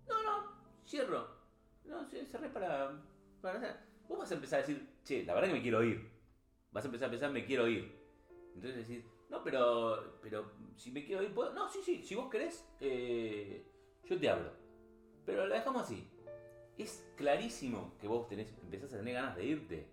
No, 0.08 0.22
no, 0.24 0.52
cierro. 0.86 1.41
No, 1.92 2.06
ce- 2.10 2.26
cerré 2.26 2.50
para, 2.50 2.92
para. 3.42 3.86
Vos 4.08 4.18
vas 4.20 4.32
a 4.32 4.36
empezar 4.36 4.60
a 4.60 4.62
decir, 4.66 4.88
che, 5.04 5.24
la 5.26 5.34
verdad 5.34 5.50
que 5.50 5.56
me 5.56 5.62
quiero 5.62 5.84
ir. 5.84 6.10
Vas 6.72 6.86
a 6.86 6.88
empezar 6.88 7.08
a 7.08 7.12
pensar, 7.12 7.32
me 7.32 7.46
quiero 7.46 7.68
ir. 7.68 7.84
Entonces 8.56 8.88
decís, 8.88 9.06
no, 9.30 9.44
pero, 9.44 10.20
pero 10.22 10.52
si 10.78 10.92
me 10.92 11.04
quiero 11.06 11.22
ir, 11.22 11.34
¿puedo? 11.34 11.54
No, 11.54 11.70
sí, 11.70 11.80
sí, 11.84 12.02
si 12.04 12.16
vos 12.16 12.30
querés, 12.30 12.66
eh, 12.80 13.66
yo 14.06 14.18
te 14.20 14.30
hablo. 14.30 14.52
Pero 15.26 15.48
la 15.48 15.56
dejamos 15.56 15.84
así. 15.84 16.10
Es 16.78 17.06
clarísimo 17.18 17.98
que 18.00 18.08
vos 18.08 18.28
tenés, 18.28 18.54
empezás 18.62 18.94
a 18.94 18.98
tener 18.98 19.14
ganas 19.14 19.36
de 19.36 19.46
irte. 19.46 19.88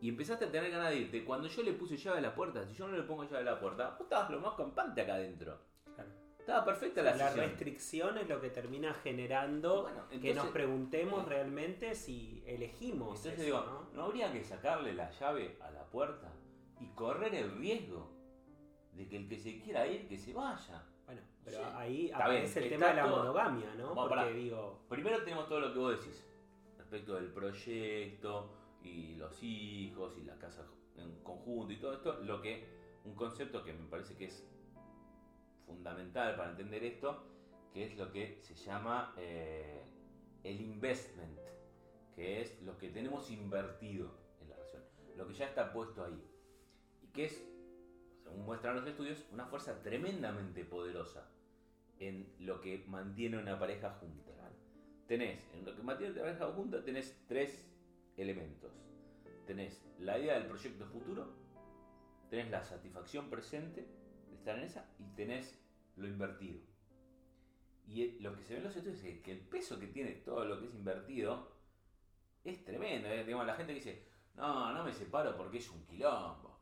Y 0.00 0.08
empezaste 0.08 0.46
a 0.46 0.50
tener 0.50 0.70
ganas 0.70 0.90
de 0.90 0.96
irte. 0.98 1.24
Cuando 1.24 1.46
yo 1.48 1.62
le 1.62 1.72
puse 1.74 1.96
llave 1.96 2.18
a 2.18 2.22
la 2.22 2.34
puerta, 2.34 2.66
si 2.66 2.74
yo 2.74 2.88
no 2.88 2.96
le 2.96 3.04
pongo 3.04 3.22
llave 3.24 3.38
a 3.38 3.52
la 3.52 3.60
puerta, 3.60 3.90
vos 3.90 4.00
estabas 4.02 4.30
lo 4.30 4.40
más 4.40 4.56
campante 4.56 5.00
acá 5.00 5.14
adentro. 5.14 5.58
Estaba 6.42 6.64
perfecta 6.64 7.02
la, 7.02 7.14
La 7.14 7.30
restricción 7.32 8.18
es 8.18 8.28
lo 8.28 8.40
que 8.40 8.50
termina 8.50 8.92
generando 8.94 9.82
Bueno, 9.82 10.08
que 10.20 10.34
nos 10.34 10.48
preguntemos 10.48 11.24
realmente 11.24 11.94
si 11.94 12.42
elegimos. 12.44 13.10
Entonces 13.24 13.34
eso, 13.34 13.42
digo, 13.44 13.60
¿no? 13.60 13.86
¿no? 13.94 14.02
habría 14.06 14.32
que 14.32 14.42
sacarle 14.42 14.92
la 14.92 15.08
llave 15.12 15.56
a 15.60 15.70
la 15.70 15.84
puerta 15.86 16.32
y 16.80 16.86
correr 16.96 17.32
el 17.36 17.52
riesgo 17.58 18.10
de 18.92 19.06
que 19.08 19.18
el 19.18 19.28
que 19.28 19.38
se 19.38 19.60
quiera 19.60 19.86
ir, 19.86 20.08
que 20.08 20.18
se 20.18 20.32
vaya. 20.32 20.84
Bueno, 21.06 21.20
pero 21.44 21.58
Sí. 21.58 21.64
ahí 21.76 22.10
aparece 22.12 22.58
bien, 22.58 22.72
el 22.72 22.78
tema 22.80 22.90
de 22.90 22.96
la 22.96 23.06
todo- 23.06 23.16
monogamia, 23.18 23.74
¿no? 23.76 23.94
Porque 23.94 24.32
digo, 24.32 24.80
Primero 24.88 25.22
tenemos 25.22 25.46
todo 25.48 25.60
lo 25.60 25.72
que 25.72 25.78
vos 25.78 26.00
decís, 26.00 26.26
respecto 26.76 27.14
del 27.14 27.28
proyecto 27.32 28.50
y 28.82 29.14
los 29.14 29.40
hijos 29.44 30.16
y 30.18 30.24
la 30.24 30.36
casa 30.38 30.66
en 30.96 31.22
conjunto 31.22 31.72
y 31.72 31.76
todo 31.78 31.92
esto, 31.94 32.18
lo 32.24 32.42
que, 32.42 32.66
un 33.04 33.14
concepto 33.14 33.62
que 33.62 33.72
me 33.72 33.86
parece 33.88 34.16
que 34.16 34.24
es 34.24 34.44
fundamental 35.74 36.36
para 36.36 36.50
entender 36.50 36.84
esto, 36.84 37.24
que 37.72 37.84
es 37.84 37.96
lo 37.96 38.12
que 38.12 38.38
se 38.42 38.54
llama 38.54 39.14
eh, 39.16 39.82
el 40.44 40.60
investment, 40.60 41.38
que 42.14 42.42
es 42.42 42.60
lo 42.62 42.76
que 42.78 42.90
tenemos 42.90 43.30
invertido 43.30 44.10
en 44.40 44.50
la 44.50 44.56
relación, 44.56 45.16
lo 45.16 45.26
que 45.26 45.34
ya 45.34 45.46
está 45.46 45.72
puesto 45.72 46.04
ahí, 46.04 46.22
y 47.02 47.06
que 47.08 47.24
es, 47.26 47.44
según 48.22 48.44
muestran 48.44 48.76
los 48.76 48.86
estudios, 48.86 49.24
una 49.32 49.46
fuerza 49.46 49.82
tremendamente 49.82 50.64
poderosa 50.64 51.28
en 51.98 52.32
lo 52.40 52.60
que 52.60 52.84
mantiene 52.88 53.38
una 53.38 53.58
pareja 53.58 53.90
junta. 54.00 54.32
Tenés, 55.06 55.40
en 55.52 55.64
lo 55.64 55.76
que 55.76 55.82
mantiene 55.82 56.14
una 56.14 56.22
pareja 56.22 56.46
junta, 56.52 56.82
tenés 56.82 57.22
tres 57.26 57.68
elementos. 58.16 58.72
Tenés 59.46 59.84
la 59.98 60.18
idea 60.18 60.34
del 60.34 60.46
proyecto 60.46 60.86
futuro, 60.86 61.34
tenés 62.30 62.50
la 62.50 62.64
satisfacción 62.64 63.28
presente 63.28 63.86
de 64.30 64.34
estar 64.34 64.58
en 64.58 64.64
esa 64.64 64.88
y 64.98 65.04
tenés 65.14 65.61
lo 65.96 66.06
invertido. 66.06 66.60
Y 67.86 68.18
lo 68.20 68.34
que 68.34 68.42
se 68.42 68.54
ve 68.54 68.58
en 68.58 68.64
los 68.64 68.76
estudios 68.76 69.02
es 69.04 69.20
que 69.20 69.32
el 69.32 69.40
peso 69.40 69.78
que 69.78 69.88
tiene 69.88 70.12
todo 70.12 70.44
lo 70.44 70.58
que 70.58 70.66
es 70.66 70.74
invertido 70.74 71.52
es 72.44 72.64
tremendo. 72.64 73.08
¿eh? 73.08 73.24
Digamos, 73.24 73.46
la 73.46 73.54
gente 73.54 73.74
dice, 73.74 74.06
no, 74.34 74.72
no 74.72 74.84
me 74.84 74.92
separo 74.92 75.36
porque 75.36 75.58
es 75.58 75.70
un 75.70 75.84
quilombo. 75.84 76.58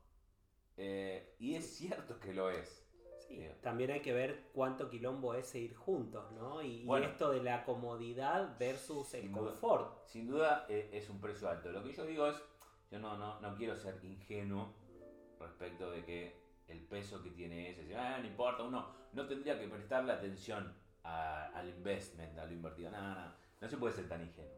Eh, 0.77 1.37
y 1.39 1.55
es 1.55 1.77
cierto 1.77 2.19
que 2.19 2.33
lo 2.33 2.51
es. 2.51 2.87
sí, 3.19 3.47
también 3.61 3.91
hay 3.91 4.01
que 4.01 4.13
ver 4.13 4.49
cuánto 4.53 4.89
quilombo 4.89 5.35
es 5.35 5.47
seguir 5.47 5.77
juntos, 5.77 6.33
¿no? 6.33 6.63
Y, 6.63 6.89
esto 7.03 7.31
de 7.31 7.43
la 7.43 7.65
comodidad 7.65 8.57
versus 8.59 9.13
el 9.15 9.31
duda. 9.31 9.51
confort. 9.51 10.07
Sin 10.07 10.27
duda 10.27 10.67
eh, 10.69 10.89
es 10.93 11.09
un 11.11 11.21
precio 11.21 11.49
alto. 11.49 11.71
Lo 11.71 11.85
que 11.85 11.93
yo 11.93 12.05
digo 12.07 12.27
es, 12.27 12.43
yo 12.91 12.99
no, 12.99 13.17
no, 13.19 13.39
no 13.41 13.55
quiero 13.57 13.77
ser 13.77 14.03
ingenuo 14.03 14.73
respecto 15.39 15.91
de 15.91 16.05
que 16.05 16.40
el 16.71 16.81
peso 16.81 17.23
que 17.23 17.31
tiene 17.31 17.71
ese, 17.71 17.97
ah, 17.97 18.19
no 18.21 18.27
importa, 18.27 18.63
uno 18.63 18.89
no 19.13 19.27
tendría 19.27 19.59
que 19.59 19.69
prestarle 19.69 20.13
atención 20.13 20.73
a- 21.05 21.47
al 21.49 21.69
investment, 21.69 22.39
a 22.39 22.47
lo 22.47 22.53
invertido. 22.53 22.91
No, 22.91 23.15
no, 23.15 23.33
no 23.61 23.69
se 23.69 23.77
puede 23.77 23.95
ser 23.95 24.09
tan 24.09 24.23
ingenuo. 24.23 24.55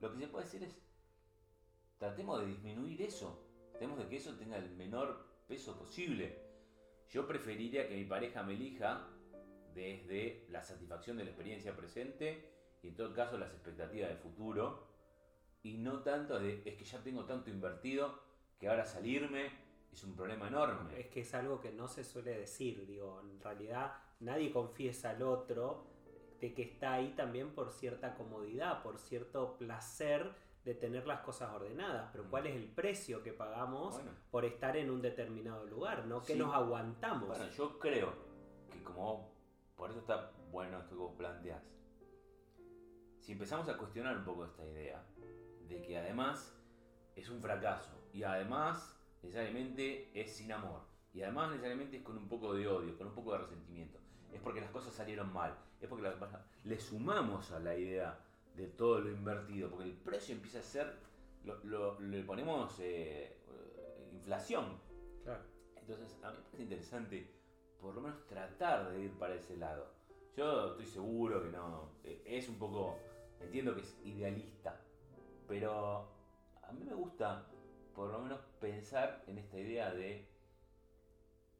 Lo 0.00 0.10
que 0.10 0.18
se 0.18 0.28
puede 0.28 0.44
decir 0.44 0.62
es, 0.64 0.74
tratemos 1.98 2.40
de 2.40 2.46
disminuir 2.46 3.02
eso. 3.02 3.46
Tratemos 3.70 3.98
de 3.98 4.08
que 4.08 4.16
eso 4.16 4.34
tenga 4.36 4.56
el 4.56 4.70
menor 4.70 5.26
peso 5.46 5.76
posible. 5.76 6.38
Yo 7.10 7.26
preferiría 7.26 7.88
que 7.88 7.96
mi 7.96 8.04
pareja 8.04 8.42
me 8.42 8.54
elija 8.54 9.06
desde 9.74 10.44
la 10.48 10.62
satisfacción 10.62 11.16
de 11.16 11.24
la 11.24 11.30
experiencia 11.30 11.76
presente 11.76 12.44
y 12.82 12.88
en 12.88 12.94
todo 12.94 13.12
caso 13.12 13.36
las 13.38 13.52
expectativas 13.52 14.08
de 14.08 14.16
futuro 14.16 14.88
y 15.62 15.76
no 15.78 16.02
tanto 16.02 16.38
de 16.38 16.62
es 16.64 16.74
que 16.76 16.84
ya 16.84 17.02
tengo 17.02 17.24
tanto 17.24 17.50
invertido 17.50 18.18
que 18.58 18.68
ahora 18.68 18.84
salirme 18.84 19.50
es 19.92 20.04
un 20.04 20.14
problema 20.14 20.48
enorme. 20.48 20.98
Es 21.00 21.06
que 21.08 21.20
es 21.20 21.34
algo 21.34 21.60
que 21.60 21.72
no 21.72 21.88
se 21.88 22.04
suele 22.04 22.38
decir, 22.38 22.86
digo, 22.86 23.20
en 23.22 23.40
realidad 23.40 23.92
nadie 24.20 24.52
confiesa 24.52 25.10
al 25.10 25.22
otro 25.22 25.86
de 26.40 26.54
que 26.54 26.62
está 26.62 26.94
ahí 26.94 27.14
también 27.16 27.50
por 27.54 27.70
cierta 27.72 28.14
comodidad, 28.14 28.82
por 28.82 28.98
cierto 28.98 29.56
placer 29.58 30.32
de 30.64 30.74
tener 30.74 31.06
las 31.06 31.20
cosas 31.20 31.50
ordenadas, 31.54 32.10
pero 32.12 32.24
¿cuál 32.30 32.46
es 32.46 32.54
el 32.54 32.66
precio 32.68 33.22
que 33.22 33.32
pagamos 33.32 33.94
Bueno. 33.94 34.10
por 34.30 34.44
estar 34.44 34.76
en 34.76 34.90
un 34.90 35.00
determinado 35.02 35.64
lugar? 35.66 36.06
¿No? 36.06 36.20
que 36.20 36.34
Sí. 36.34 36.38
nos 36.38 36.54
aguantamos? 36.54 37.28
Bueno, 37.28 37.48
yo 37.50 37.78
creo 37.78 38.12
que 38.70 38.82
como 38.82 39.30
por 39.76 39.90
eso 39.90 40.00
está 40.00 40.30
bueno 40.50 40.78
esto 40.78 40.90
que 40.90 40.96
vos 40.96 41.14
planteás. 41.16 41.62
Si 43.18 43.32
empezamos 43.32 43.68
a 43.68 43.76
cuestionar 43.76 44.16
un 44.16 44.24
poco 44.24 44.44
esta 44.44 44.64
idea 44.64 45.02
de 45.68 45.80
que 45.82 45.98
además 45.98 46.54
es 47.16 47.28
un 47.30 47.40
fracaso 47.40 47.90
y 48.12 48.22
además 48.22 48.99
necesariamente 49.22 50.10
es 50.18 50.32
sin 50.36 50.52
amor 50.52 50.80
y 51.12 51.22
además 51.22 51.50
necesariamente 51.50 51.96
es 51.98 52.02
con 52.02 52.16
un 52.16 52.28
poco 52.28 52.54
de 52.54 52.66
odio, 52.68 52.96
con 52.96 53.08
un 53.08 53.14
poco 53.14 53.32
de 53.32 53.38
resentimiento, 53.38 53.98
es 54.32 54.40
porque 54.40 54.60
las 54.60 54.70
cosas 54.70 54.92
salieron 54.94 55.32
mal, 55.32 55.56
es 55.80 55.88
porque 55.88 56.10
le 56.64 56.78
sumamos 56.80 57.50
a 57.52 57.58
la 57.60 57.76
idea 57.76 58.18
de 58.54 58.66
todo 58.68 59.00
lo 59.00 59.10
invertido, 59.10 59.68
porque 59.70 59.84
el 59.84 59.94
precio 59.96 60.34
empieza 60.34 60.58
a 60.60 60.62
ser, 60.62 60.94
lo, 61.44 61.56
lo- 61.64 61.98
le 62.00 62.22
ponemos 62.22 62.78
eh, 62.80 63.36
eh, 63.48 64.10
inflación, 64.12 64.78
Claro. 65.24 65.42
entonces, 65.76 66.16
a 66.22 66.30
mí 66.30 66.36
me 66.38 66.42
parece 66.44 66.62
interesante 66.62 67.30
por 67.80 67.94
lo 67.94 68.00
menos 68.02 68.26
tratar 68.26 68.90
de 68.90 69.00
ir 69.04 69.12
para 69.18 69.34
ese 69.34 69.56
lado. 69.56 69.86
Yo 70.36 70.70
estoy 70.72 70.86
seguro 70.86 71.42
que 71.42 71.48
no. 71.50 71.88
eh, 72.04 72.22
Es 72.26 72.48
un 72.48 72.56
poco. 72.58 72.96
Entiendo 73.40 73.74
que 73.74 73.80
es 73.80 73.98
idealista. 74.04 74.78
Pero 75.48 76.06
a 76.62 76.72
mí 76.72 76.84
me 76.84 76.94
gusta 76.94 77.46
por 77.94 78.10
lo 78.10 78.18
menos 78.20 78.40
pensar 78.60 79.22
en 79.26 79.38
esta 79.38 79.58
idea 79.58 79.92
de 79.92 80.28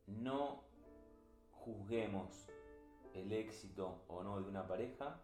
no 0.06 0.64
juzguemos 1.52 2.46
el 3.14 3.32
éxito 3.32 4.02
o 4.08 4.22
no 4.22 4.40
de 4.40 4.48
una 4.48 4.66
pareja 4.66 5.20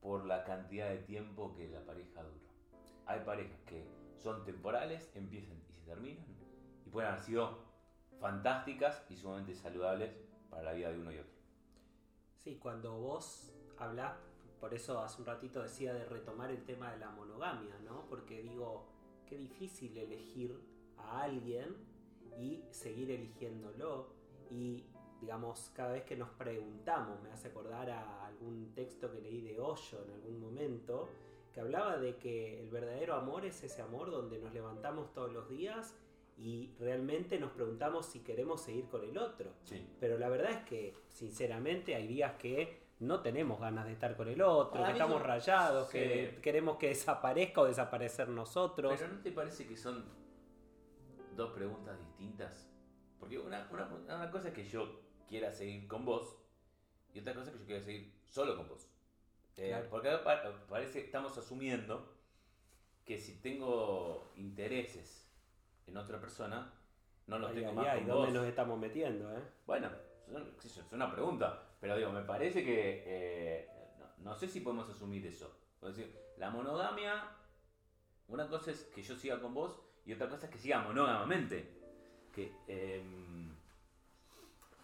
por 0.00 0.24
la 0.24 0.44
cantidad 0.44 0.88
de 0.88 0.98
tiempo 0.98 1.54
que 1.54 1.68
la 1.68 1.84
pareja 1.84 2.22
duró. 2.22 2.40
Hay 3.06 3.20
parejas 3.20 3.60
que 3.66 3.86
son 4.16 4.44
temporales, 4.44 5.10
empiezan 5.14 5.58
y 5.68 5.72
se 5.72 5.80
terminan, 5.82 6.24
y 6.86 6.90
pueden 6.90 7.10
haber 7.10 7.22
sido 7.22 7.58
fantásticas 8.20 9.04
y 9.10 9.16
sumamente 9.16 9.54
saludables 9.54 10.14
para 10.50 10.62
la 10.62 10.72
vida 10.72 10.90
de 10.90 10.98
uno 10.98 11.12
y 11.12 11.18
otro. 11.18 11.32
Sí, 12.38 12.56
cuando 12.56 12.98
vos 12.98 13.52
hablás, 13.78 14.16
por 14.60 14.74
eso 14.74 15.00
hace 15.00 15.20
un 15.20 15.26
ratito 15.26 15.62
decía 15.62 15.92
de 15.92 16.04
retomar 16.04 16.50
el 16.50 16.64
tema 16.64 16.90
de 16.92 16.98
la 16.98 17.10
monogamia, 17.10 17.78
¿no? 17.84 18.06
Porque 18.08 18.42
digo, 18.42 18.86
qué 19.30 19.38
difícil 19.38 19.96
elegir 19.96 20.60
a 20.98 21.22
alguien 21.22 21.76
y 22.36 22.64
seguir 22.70 23.12
eligiéndolo. 23.12 24.08
Y 24.50 24.84
digamos, 25.20 25.70
cada 25.74 25.92
vez 25.92 26.02
que 26.02 26.16
nos 26.16 26.30
preguntamos, 26.30 27.22
me 27.22 27.30
hace 27.30 27.48
acordar 27.48 27.88
a 27.90 28.26
algún 28.26 28.72
texto 28.74 29.10
que 29.10 29.20
leí 29.20 29.40
de 29.40 29.60
Hoyo 29.60 30.04
en 30.04 30.10
algún 30.10 30.40
momento, 30.40 31.08
que 31.54 31.60
hablaba 31.60 31.98
de 31.98 32.16
que 32.16 32.60
el 32.60 32.70
verdadero 32.70 33.14
amor 33.14 33.46
es 33.46 33.62
ese 33.62 33.80
amor 33.82 34.10
donde 34.10 34.38
nos 34.38 34.52
levantamos 34.52 35.12
todos 35.12 35.32
los 35.32 35.48
días 35.48 35.94
y 36.36 36.70
realmente 36.78 37.38
nos 37.38 37.52
preguntamos 37.52 38.06
si 38.06 38.20
queremos 38.20 38.62
seguir 38.62 38.86
con 38.86 39.04
el 39.04 39.16
otro. 39.18 39.52
Sí. 39.64 39.86
Pero 40.00 40.18
la 40.18 40.28
verdad 40.28 40.50
es 40.50 40.64
que, 40.64 40.94
sinceramente, 41.08 41.94
hay 41.94 42.06
días 42.06 42.34
que 42.36 42.79
no 43.00 43.20
tenemos 43.20 43.58
ganas 43.60 43.86
de 43.86 43.92
estar 43.92 44.16
con 44.16 44.28
el 44.28 44.40
otro, 44.42 44.84
que 44.84 44.92
estamos 44.92 45.22
rayados, 45.22 45.88
sí. 45.88 45.98
que 45.98 46.38
queremos 46.42 46.76
que 46.76 46.88
desaparezca 46.88 47.62
o 47.62 47.64
desaparecer 47.64 48.28
nosotros. 48.28 48.94
Pero 48.98 49.12
¿no 49.14 49.20
te 49.20 49.32
parece 49.32 49.66
que 49.66 49.76
son 49.76 50.04
dos 51.36 51.50
preguntas 51.52 51.98
distintas? 51.98 52.68
Porque 53.18 53.38
una, 53.38 53.68
una- 53.72 53.86
una 54.16 54.30
cosa 54.30 54.48
es 54.48 54.54
que 54.54 54.64
yo 54.68 55.00
quiera 55.28 55.52
seguir 55.52 55.86
con 55.88 56.04
vos 56.04 56.36
y 57.14 57.20
otra 57.20 57.34
cosa 57.34 57.46
es 57.50 57.52
que 57.54 57.58
yo 57.60 57.66
quiera 57.66 57.82
seguir 57.82 58.12
solo 58.26 58.56
con 58.56 58.68
vos. 58.68 58.86
Eh, 59.56 59.68
Claro. 59.68 59.86
Porque 59.90 60.10
parece 60.68 61.00
que 61.00 61.06
estamos 61.06 61.36
asumiendo 61.36 62.14
que 63.04 63.18
si 63.18 63.40
tengo 63.40 64.32
intereses 64.36 65.28
en 65.86 65.96
otra 65.96 66.20
persona, 66.20 66.72
no 67.26 67.38
los 67.38 67.50
Ay, 67.50 67.56
tengo 67.56 67.70
ay, 67.70 67.74
más 67.76 67.86
ay, 67.88 67.98
con 68.00 68.08
¿dónde 68.08 68.26
vos. 68.26 68.34
nos 68.34 68.46
estamos 68.46 68.78
metiendo, 68.78 69.36
eh? 69.36 69.42
Bueno, 69.66 69.90
es 70.64 70.82
una 70.92 71.10
pregunta, 71.10 71.62
pero 71.80 71.96
digo, 71.96 72.12
me 72.12 72.22
parece 72.22 72.64
que 72.64 73.02
eh, 73.06 73.68
no, 73.98 74.30
no 74.30 74.34
sé 74.34 74.48
si 74.48 74.60
podemos 74.60 74.88
asumir 74.90 75.26
eso. 75.26 75.50
Es 75.82 75.96
decir, 75.96 76.14
la 76.36 76.50
monogamia, 76.50 77.26
una 78.28 78.48
cosa 78.48 78.70
es 78.70 78.84
que 78.94 79.02
yo 79.02 79.16
siga 79.16 79.40
con 79.40 79.54
vos 79.54 79.80
y 80.04 80.12
otra 80.12 80.28
cosa 80.28 80.46
es 80.46 80.52
que 80.52 80.58
siga 80.58 80.82
monógamamente. 80.82 81.78
Que 82.32 82.52
em, 82.66 83.54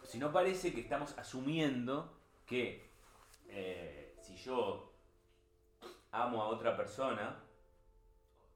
si 0.04 0.18
no 0.18 0.32
parece 0.32 0.72
que 0.72 0.80
estamos 0.80 1.16
asumiendo 1.18 2.18
que 2.46 2.90
eh, 3.48 4.16
si 4.20 4.36
yo 4.36 4.92
amo 6.12 6.42
a 6.42 6.48
otra 6.48 6.76
persona, 6.76 7.42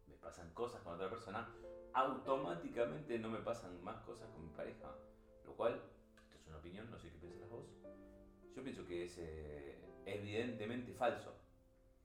me 0.06 0.14
pasan 0.16 0.52
cosas 0.54 0.82
con 0.82 0.94
otra 0.94 1.10
persona, 1.10 1.48
automáticamente 1.92 3.18
no 3.18 3.28
me 3.28 3.38
pasan 3.38 3.82
más 3.82 4.00
cosas 4.02 4.28
con 4.30 4.42
mi 4.42 4.50
pareja. 4.50 4.94
Lo 5.44 5.52
cual, 5.52 5.80
esto 6.22 6.36
es 6.38 6.46
una 6.46 6.58
opinión, 6.58 6.90
no 6.90 6.98
sé 6.98 7.10
qué 7.10 7.18
piensas 7.18 7.48
vos. 7.48 7.66
Yo 8.60 8.64
pienso 8.64 8.86
que 8.86 9.04
es 9.04 9.16
eh, 9.16 9.74
evidentemente 10.04 10.92
falso. 10.92 11.32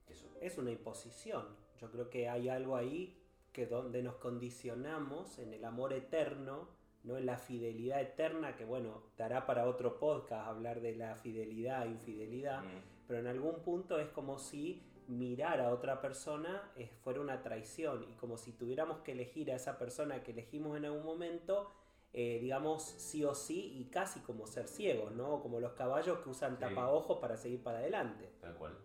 Eso. 0.08 0.26
Es 0.40 0.58
una 0.58 0.72
imposición. 0.72 1.46
Yo 1.82 1.92
creo 1.92 2.10
que 2.10 2.30
hay 2.30 2.48
algo 2.48 2.78
ahí 2.78 3.22
que 3.52 3.66
donde 3.66 4.02
nos 4.02 4.16
condicionamos 4.16 5.38
en 5.40 5.54
el 5.54 5.66
amor 5.66 5.92
eterno, 5.92 6.70
no 7.04 7.18
en 7.18 7.26
la 7.26 7.38
fidelidad 7.38 8.00
eterna, 8.00 8.56
que 8.56 8.64
bueno, 8.64 9.04
dará 9.18 9.46
para 9.46 9.68
otro 9.68 10.00
podcast 10.00 10.48
hablar 10.48 10.80
de 10.80 10.96
la 10.96 11.18
fidelidad 11.18 11.88
e 11.88 11.90
infidelidad. 11.90 12.64
Mm. 12.64 12.82
pero 13.06 13.20
en 13.20 13.28
algún 13.28 13.60
punto 13.60 14.00
es 14.00 14.08
como 14.08 14.40
si 14.40 14.82
mirar 15.10 15.60
a 15.60 15.72
otra 15.72 16.00
persona 16.00 16.72
eh, 16.78 16.90
fuera 17.04 17.20
una 17.20 17.42
traición 17.42 18.06
y 18.10 18.16
como 18.16 18.38
si 18.38 18.54
tuviéramos 18.54 19.00
que 19.00 19.12
elegir 19.12 19.52
a 19.52 19.56
esa 19.56 19.78
persona 19.78 20.24
que 20.24 20.32
elegimos 20.32 20.78
en 20.78 20.86
algún 20.86 21.04
momento, 21.04 21.70
eh, 22.18 22.40
digamos 22.40 22.82
sí 22.82 23.26
o 23.26 23.36
sí 23.36 23.74
y 23.78 23.90
casi 23.90 24.22
como 24.22 24.48
ser 24.48 24.70
ciegos, 24.70 25.12
¿no? 25.12 25.42
Como 25.42 25.60
los 25.60 25.74
caballos 25.74 26.20
que 26.20 26.30
usan 26.30 26.54
Sí. 26.54 26.60
tapaojos 26.62 27.18
para 27.20 27.36
seguir 27.36 27.62
para 27.62 27.80
adelante. 27.80 28.32
Tal 28.40 28.56
cual. 28.56 28.78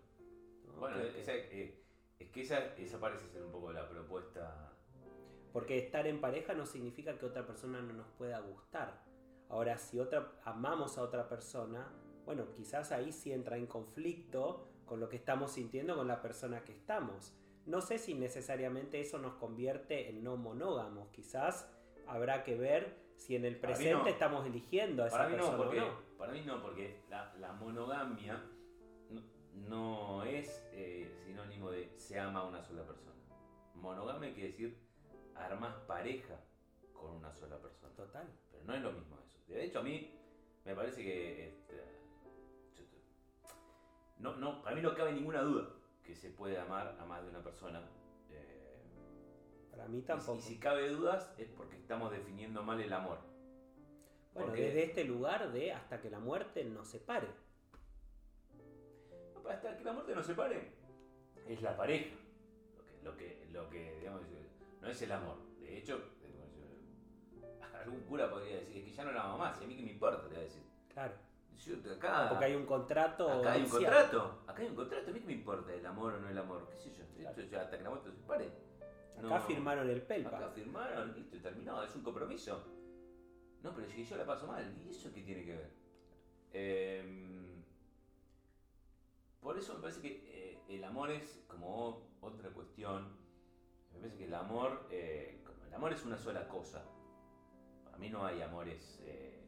¿no? 0.66 0.72
Bueno, 0.80 0.96
que- 0.96 1.20
esa, 1.20 1.32
eh, 1.36 1.80
es 2.18 2.28
que 2.30 2.40
esa, 2.42 2.74
esa 2.74 2.98
parece 2.98 3.28
ser 3.28 3.42
un 3.44 3.52
poco 3.52 3.70
la 3.72 3.88
propuesta. 3.88 4.72
Porque 5.52 5.78
estar 5.78 6.08
en 6.08 6.20
pareja 6.20 6.54
no 6.54 6.66
significa 6.66 7.16
que 7.18 7.26
otra 7.26 7.46
persona 7.46 7.80
no 7.80 7.92
nos 7.92 8.08
pueda 8.18 8.40
gustar. 8.40 9.04
Ahora, 9.48 9.78
si 9.78 10.00
otra, 10.00 10.32
amamos 10.44 10.98
a 10.98 11.02
otra 11.02 11.28
persona, 11.28 11.88
bueno, 12.24 12.50
quizás 12.52 12.90
ahí 12.92 13.12
sí 13.12 13.32
entra 13.32 13.56
en 13.56 13.66
conflicto 13.66 14.66
con 14.86 14.98
lo 14.98 15.08
que 15.08 15.16
estamos 15.16 15.52
sintiendo 15.52 15.94
con 15.96 16.08
la 16.08 16.20
persona 16.20 16.64
que 16.64 16.72
estamos. 16.72 17.32
No 17.66 17.80
sé 17.80 17.98
si 17.98 18.14
necesariamente 18.14 19.00
eso 19.00 19.18
nos 19.18 19.34
convierte 19.34 20.08
en 20.08 20.24
no 20.24 20.36
monógamos. 20.36 21.08
Quizás 21.10 21.68
habrá 22.06 22.42
que 22.42 22.56
ver 22.56 22.99
si 23.20 23.36
en 23.36 23.44
el 23.44 23.56
presente 23.56 23.92
no. 23.92 24.06
estamos 24.06 24.46
eligiendo 24.46 25.04
a 25.04 25.08
esa 25.08 25.18
Para 25.18 25.28
mí 25.28 25.36
no, 25.36 25.42
persona 25.42 25.58
porque, 25.58 25.80
no. 25.80 26.16
para 26.16 26.32
mí 26.32 26.42
no, 26.46 26.62
porque 26.62 27.00
la, 27.10 27.34
la 27.38 27.52
monogamia 27.52 28.42
no, 29.10 29.22
no 29.68 30.24
es 30.24 30.66
eh, 30.72 31.12
sinónimo 31.24 31.70
de 31.70 31.92
se 31.96 32.18
ama 32.18 32.40
a 32.40 32.44
una 32.44 32.62
sola 32.62 32.82
persona. 32.84 33.16
Monogamia 33.74 34.32
quiere 34.32 34.48
decir 34.48 34.78
armas 35.34 35.74
pareja 35.86 36.40
con 36.94 37.16
una 37.16 37.32
sola 37.32 37.58
persona. 37.58 37.94
Total. 37.94 38.26
Pero 38.50 38.64
no 38.64 38.74
es 38.74 38.82
lo 38.82 38.92
mismo 38.92 39.18
eso. 39.24 39.38
De 39.48 39.64
hecho, 39.64 39.80
a 39.80 39.82
mí 39.82 40.18
me 40.64 40.74
parece 40.74 41.02
que. 41.02 41.48
este, 41.48 42.86
no, 44.18 44.36
no, 44.36 44.62
para 44.62 44.74
mí 44.74 44.82
no 44.82 44.94
cabe 44.94 45.12
ninguna 45.12 45.42
duda 45.42 45.68
que 46.02 46.14
se 46.16 46.30
puede 46.30 46.58
amar 46.58 46.96
a 46.98 47.04
más 47.04 47.22
de 47.22 47.28
una 47.28 47.42
persona. 47.42 47.82
Para 49.70 49.86
mí 49.88 50.02
tampoco. 50.02 50.38
y, 50.38 50.42
si 50.42 50.58
cabe 50.58 50.88
dudas 50.88 51.32
es 51.38 51.48
porque 51.48 51.76
estamos 51.76 52.10
definiendo 52.10 52.62
mal 52.62 52.80
el 52.80 52.92
amor. 52.92 53.18
bueno, 54.34 54.48
porque- 54.48 54.62
desde 54.66 54.84
este 54.84 55.04
lugar 55.04 55.52
de 55.52 55.72
hasta 55.72 56.00
que 56.00 56.10
la 56.10 56.18
muerte 56.20 56.64
nos 56.64 56.88
separe. 56.88 57.28
No, 59.42 59.48
Hasta 59.50 59.76
que 59.76 59.84
la 59.84 59.92
muerte 59.92 60.14
nos 60.14 60.26
separe, 60.26 60.72
es 61.48 61.62
la 61.62 61.76
pareja. 61.76 62.14
Lo 62.76 62.84
que, 62.84 63.02
lo 63.02 63.16
que, 63.16 63.48
lo 63.52 63.70
que 63.70 63.98
digamos, 63.98 64.22
no 64.80 64.88
es 64.88 65.02
el 65.02 65.12
amor. 65.12 65.36
De 65.60 65.78
hecho, 65.78 66.00
algún 67.74 68.00
cura 68.02 68.30
podría 68.30 68.56
decir, 68.56 68.76
es 68.78 68.84
que 68.84 68.92
ya 68.92 69.04
no 69.04 69.12
la 69.12 69.24
amo 69.24 69.38
más, 69.38 69.60
y 69.60 69.64
a 69.64 69.66
mí 69.66 69.76
que 69.76 69.82
me 69.82 69.92
importa, 69.92 70.20
te 70.22 70.28
voy 70.28 70.36
a 70.36 70.40
decir. 70.40 70.62
Claro. 70.92 71.14
Yo, 71.56 71.74
acá, 71.92 72.28
Porque 72.30 72.44
hay 72.46 72.54
un 72.54 72.64
contrato. 72.64 73.30
acá 73.30 73.52
hay 73.52 73.62
un 73.62 73.68
contrato, 73.68 74.42
acá 74.46 74.62
hay 74.62 74.68
un 74.68 74.76
contrato, 74.76 75.10
a 75.10 75.12
mí 75.12 75.20
que 75.20 75.26
me 75.26 75.32
importa 75.34 75.74
el 75.74 75.84
amor 75.84 76.14
o 76.14 76.20
no 76.20 76.28
el 76.28 76.38
amor, 76.38 76.66
qué 76.70 76.76
sé 76.78 76.90
yo. 76.92 77.04
Claro. 77.16 77.30
Esto 77.30 77.42
ya 77.42 77.62
hasta 77.62 77.76
que 77.76 77.84
la 77.84 77.90
muerte 77.90 78.08
nos 78.08 78.16
separe. 78.16 78.50
Acá 79.26 79.38
No- 79.38 79.40
firmaron 79.46 79.88
el 79.90 80.02
pelpa. 80.02 80.36
Acá 80.36 80.48
firmaron, 80.50 81.14
listo, 81.14 81.36
terminó, 81.40 81.82
es 81.82 81.94
un 81.94 82.02
compromiso. 82.02 82.64
No, 83.62 83.74
pero 83.74 83.86
si 83.88 84.04
yo 84.04 84.16
la 84.16 84.24
paso 84.26 84.46
mal, 84.46 84.74
¿y 84.84 84.90
eso 84.90 85.12
qué 85.12 85.22
tiene 85.22 85.44
que 85.44 85.54
ver? 85.54 85.70
Em, 86.52 87.62
por 89.40 89.56
eso 89.58 89.74
me 89.74 89.80
parece 89.80 90.00
que 90.00 90.08
eh, 90.26 90.58
el 90.68 90.84
amor 90.84 91.10
es 91.10 91.44
como 91.46 92.08
otra 92.20 92.50
cuestión. 92.50 93.16
Me 93.92 93.98
parece 93.98 94.16
que 94.18 94.24
el 94.24 94.34
amor, 94.34 94.86
eh, 94.90 95.42
como 95.44 95.64
el 95.66 95.74
amor 95.74 95.92
es 95.92 96.04
una 96.04 96.16
sola 96.18 96.48
cosa. 96.48 96.82
Para 97.84 97.98
mí 97.98 98.08
no 98.08 98.24
hay 98.24 98.40
amores 98.42 98.98
eh, 99.02 99.44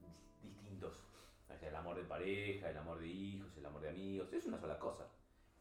dis- 0.00 0.42
distintos. 0.42 1.02
O 1.48 1.56
sea, 1.58 1.68
el 1.68 1.76
amor 1.76 1.96
de 1.96 2.04
pareja, 2.04 2.70
el 2.70 2.76
amor 2.76 2.98
de 2.98 3.06
hijos, 3.08 3.56
el 3.56 3.64
amor 3.66 3.82
de 3.82 3.90
amigos, 3.90 4.32
es 4.32 4.44
una 4.46 4.58
sola 4.58 4.78
cosa. 4.78 5.06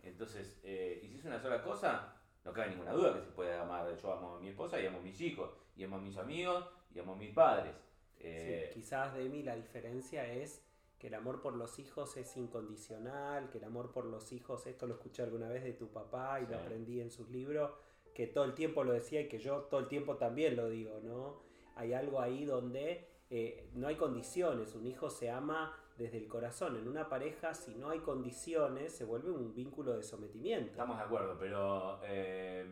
Entonces, 0.03 0.59
eh, 0.63 0.99
y 1.03 1.07
si 1.09 1.15
es 1.17 1.25
una 1.25 1.39
sola 1.39 1.61
cosa, 1.63 2.20
no 2.43 2.53
cabe 2.53 2.69
ninguna 2.69 2.93
duda 2.93 3.13
que 3.13 3.21
se 3.21 3.31
puede 3.31 3.53
amar. 3.57 3.95
Yo 3.97 4.13
amo 4.13 4.35
a 4.35 4.39
mi 4.39 4.49
esposa 4.49 4.79
y 4.81 4.85
amo 4.87 4.99
a 4.99 5.01
mis 5.01 5.19
hijos, 5.21 5.51
y 5.75 5.83
amo 5.83 5.97
a 5.97 6.01
mis 6.01 6.17
amigos, 6.17 6.65
y 6.93 6.99
amo 6.99 7.13
a 7.13 7.15
mis 7.17 7.31
padres. 7.33 7.73
Eh, 8.19 8.69
Sí, 8.73 8.79
quizás 8.79 9.13
de 9.15 9.27
mí 9.29 9.43
la 9.43 9.55
diferencia 9.55 10.25
es 10.31 10.63
que 10.99 11.07
el 11.07 11.15
amor 11.15 11.41
por 11.41 11.55
los 11.55 11.79
hijos 11.79 12.15
es 12.17 12.37
incondicional, 12.37 13.49
que 13.49 13.57
el 13.57 13.63
amor 13.63 13.91
por 13.91 14.05
los 14.05 14.31
hijos, 14.31 14.67
esto 14.67 14.85
lo 14.87 14.93
escuché 14.95 15.23
alguna 15.23 15.49
vez 15.49 15.63
de 15.63 15.73
tu 15.73 15.89
papá 15.91 16.39
y 16.41 16.45
Sí. 16.45 16.51
lo 16.51 16.59
aprendí 16.59 17.01
en 17.01 17.09
sus 17.11 17.29
libros, 17.29 17.71
que 18.13 18.27
todo 18.27 18.43
el 18.43 18.53
tiempo 18.53 18.83
lo 18.83 18.93
decía 18.93 19.21
y 19.21 19.27
que 19.27 19.39
yo 19.39 19.61
todo 19.63 19.79
el 19.79 19.87
tiempo 19.87 20.17
también 20.17 20.55
lo 20.55 20.69
digo, 20.69 20.99
¿no? 21.01 21.41
Hay 21.75 21.93
algo 21.93 22.19
ahí 22.21 22.45
donde 22.45 23.07
eh, 23.29 23.69
no 23.73 23.87
hay 23.87 23.95
condiciones, 23.95 24.75
un 24.75 24.85
hijo 24.85 25.09
se 25.09 25.29
ama 25.31 25.73
desde 25.97 26.17
el 26.17 26.27
corazón, 26.27 26.77
en 26.77 26.87
una 26.87 27.07
pareja 27.09 27.53
si 27.53 27.75
no 27.75 27.89
hay 27.89 27.99
condiciones 27.99 28.95
se 28.95 29.05
vuelve 29.05 29.31
un 29.31 29.53
vínculo 29.53 29.93
de 29.93 30.03
sometimiento. 30.03 30.71
Estamos 30.71 30.97
de 30.97 31.03
acuerdo, 31.03 31.37
pero. 31.39 31.99
eh, 32.03 32.65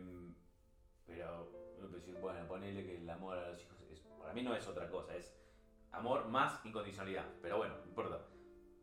pero. 1.06 1.48
Bueno, 2.22 2.46
ponele 2.48 2.84
que 2.86 2.98
el 2.98 3.10
amor 3.10 3.38
a 3.38 3.52
los 3.52 3.62
hijos. 3.64 3.78
es- 3.92 4.02
para 4.20 4.34
mí 4.34 4.44
no 4.44 4.54
es 4.56 4.68
otra 4.68 4.90
cosa, 4.90 5.16
es 5.16 5.34
amor 5.92 6.28
más 6.28 6.64
incondicionalidad. 6.66 7.26
Pero 7.42 7.58
bueno, 7.58 7.76
no 7.78 7.86
importa. 7.86 8.26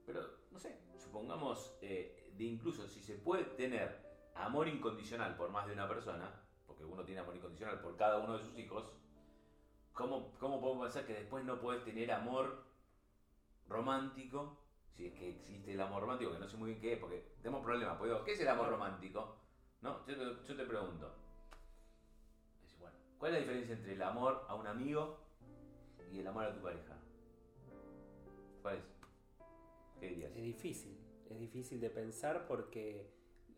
Pero, 0.06 0.20
no 0.50 0.58
sé, 0.58 0.78
supongamos. 0.98 1.76
eh, 1.82 2.32
de 2.36 2.44
incluso 2.44 2.86
si 2.86 3.00
se 3.02 3.14
puede 3.14 3.44
tener 3.44 4.04
amor 4.34 4.68
incondicional 4.68 5.36
por 5.36 5.48
más 5.50 5.66
de 5.66 5.72
una 5.72 5.88
persona, 5.88 6.30
porque 6.66 6.84
uno 6.84 7.02
tiene 7.04 7.20
amor 7.22 7.34
incondicional 7.34 7.80
por 7.80 7.96
cada 7.96 8.18
uno 8.18 8.36
de 8.36 8.44
sus 8.44 8.58
hijos, 8.58 8.92
¿cómo, 9.94 10.32
cómo 10.38 10.60
podemos 10.60 10.84
pensar 10.84 11.06
que 11.06 11.14
después 11.14 11.44
no 11.46 11.58
puedes 11.58 11.82
tener 11.84 12.12
amor 12.12 12.65
romántico? 13.68 14.62
Si 14.92 15.06
es 15.06 15.14
que 15.14 15.28
existe 15.30 15.72
el 15.74 15.80
amor 15.80 16.00
romántico, 16.02 16.32
que 16.32 16.38
no 16.38 16.48
sé 16.48 16.56
muy 16.56 16.70
bien 16.70 16.80
qué 16.80 16.92
es, 16.94 16.98
porque 16.98 17.34
tenemos 17.42 17.62
problemas. 17.64 17.98
Pues 17.98 18.10
¿qué 18.24 18.32
es 18.32 18.40
el 18.40 18.48
amor 18.48 18.68
romántico? 18.70 19.36
¿No? 19.82 20.06
Yo, 20.06 20.16
te- 20.16 20.46
yo 20.48 20.56
te 20.56 20.64
pregunto. 20.64 21.14
Es, 22.64 22.78
bueno, 22.78 22.96
¿Cuál 23.18 23.32
es 23.32 23.34
la 23.34 23.40
diferencia 23.40 23.74
entre 23.76 23.92
el 23.92 24.02
amor 24.02 24.44
a 24.48 24.54
un 24.54 24.66
amigo 24.66 25.20
y 26.12 26.20
el 26.20 26.26
amor 26.26 26.44
a 26.44 26.54
tu 26.54 26.62
pareja? 26.62 26.96
¿Cuál 28.62 28.76
es? 28.76 28.82
¿Qué 30.00 30.08
dirías? 30.08 30.30
Es 30.34 30.42
difícil, 30.42 30.98
es 31.30 31.38
difícil 31.38 31.80
de 31.80 31.90
pensar 31.90 32.46
porque 32.46 33.10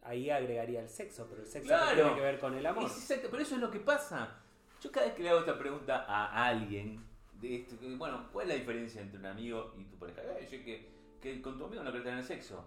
ahí 0.03 0.31
agregaría 0.31 0.81
el 0.81 0.89
sexo, 0.89 1.27
pero 1.29 1.43
el 1.43 1.47
sexo 1.49 1.69
Claro. 1.69 1.91
no 1.91 1.95
tiene 1.95 2.15
que 2.17 2.21
ver 2.21 2.41
con 2.41 2.55
el 2.55 2.67
amor. 2.67 2.85
Es 2.85 2.97
exacto, 2.97 3.29
pero 3.31 3.43
eso 3.43 3.55
es 3.55 3.61
lo 3.61 3.71
que 3.71 3.81
pasa. 3.81 4.43
Yo 4.81 4.91
cada 4.93 5.07
vez 5.07 5.15
que 5.15 5.23
le 5.23 5.31
hago 5.31 5.41
esta 5.41 5.59
pregunta 5.59 6.05
a 6.07 6.47
alguien, 6.47 7.05
de 7.41 7.57
esto, 7.57 7.79
que, 7.79 7.95
bueno, 7.97 8.29
¿cuál 8.33 8.47
es 8.47 8.55
la 8.55 8.61
diferencia 8.61 9.01
entre 9.01 9.19
un 9.19 9.27
amigo 9.27 9.75
y 9.79 9.85
tu 9.85 9.97
pareja? 9.99 10.23
Eh, 10.23 10.49
yo 10.51 10.65
que, 10.65 10.93
que 11.21 11.41
con 11.43 11.57
tu 11.59 11.65
amigo 11.67 11.83
no 11.83 11.91
querés 11.93 12.05
tener 12.05 12.25
sexo. 12.25 12.65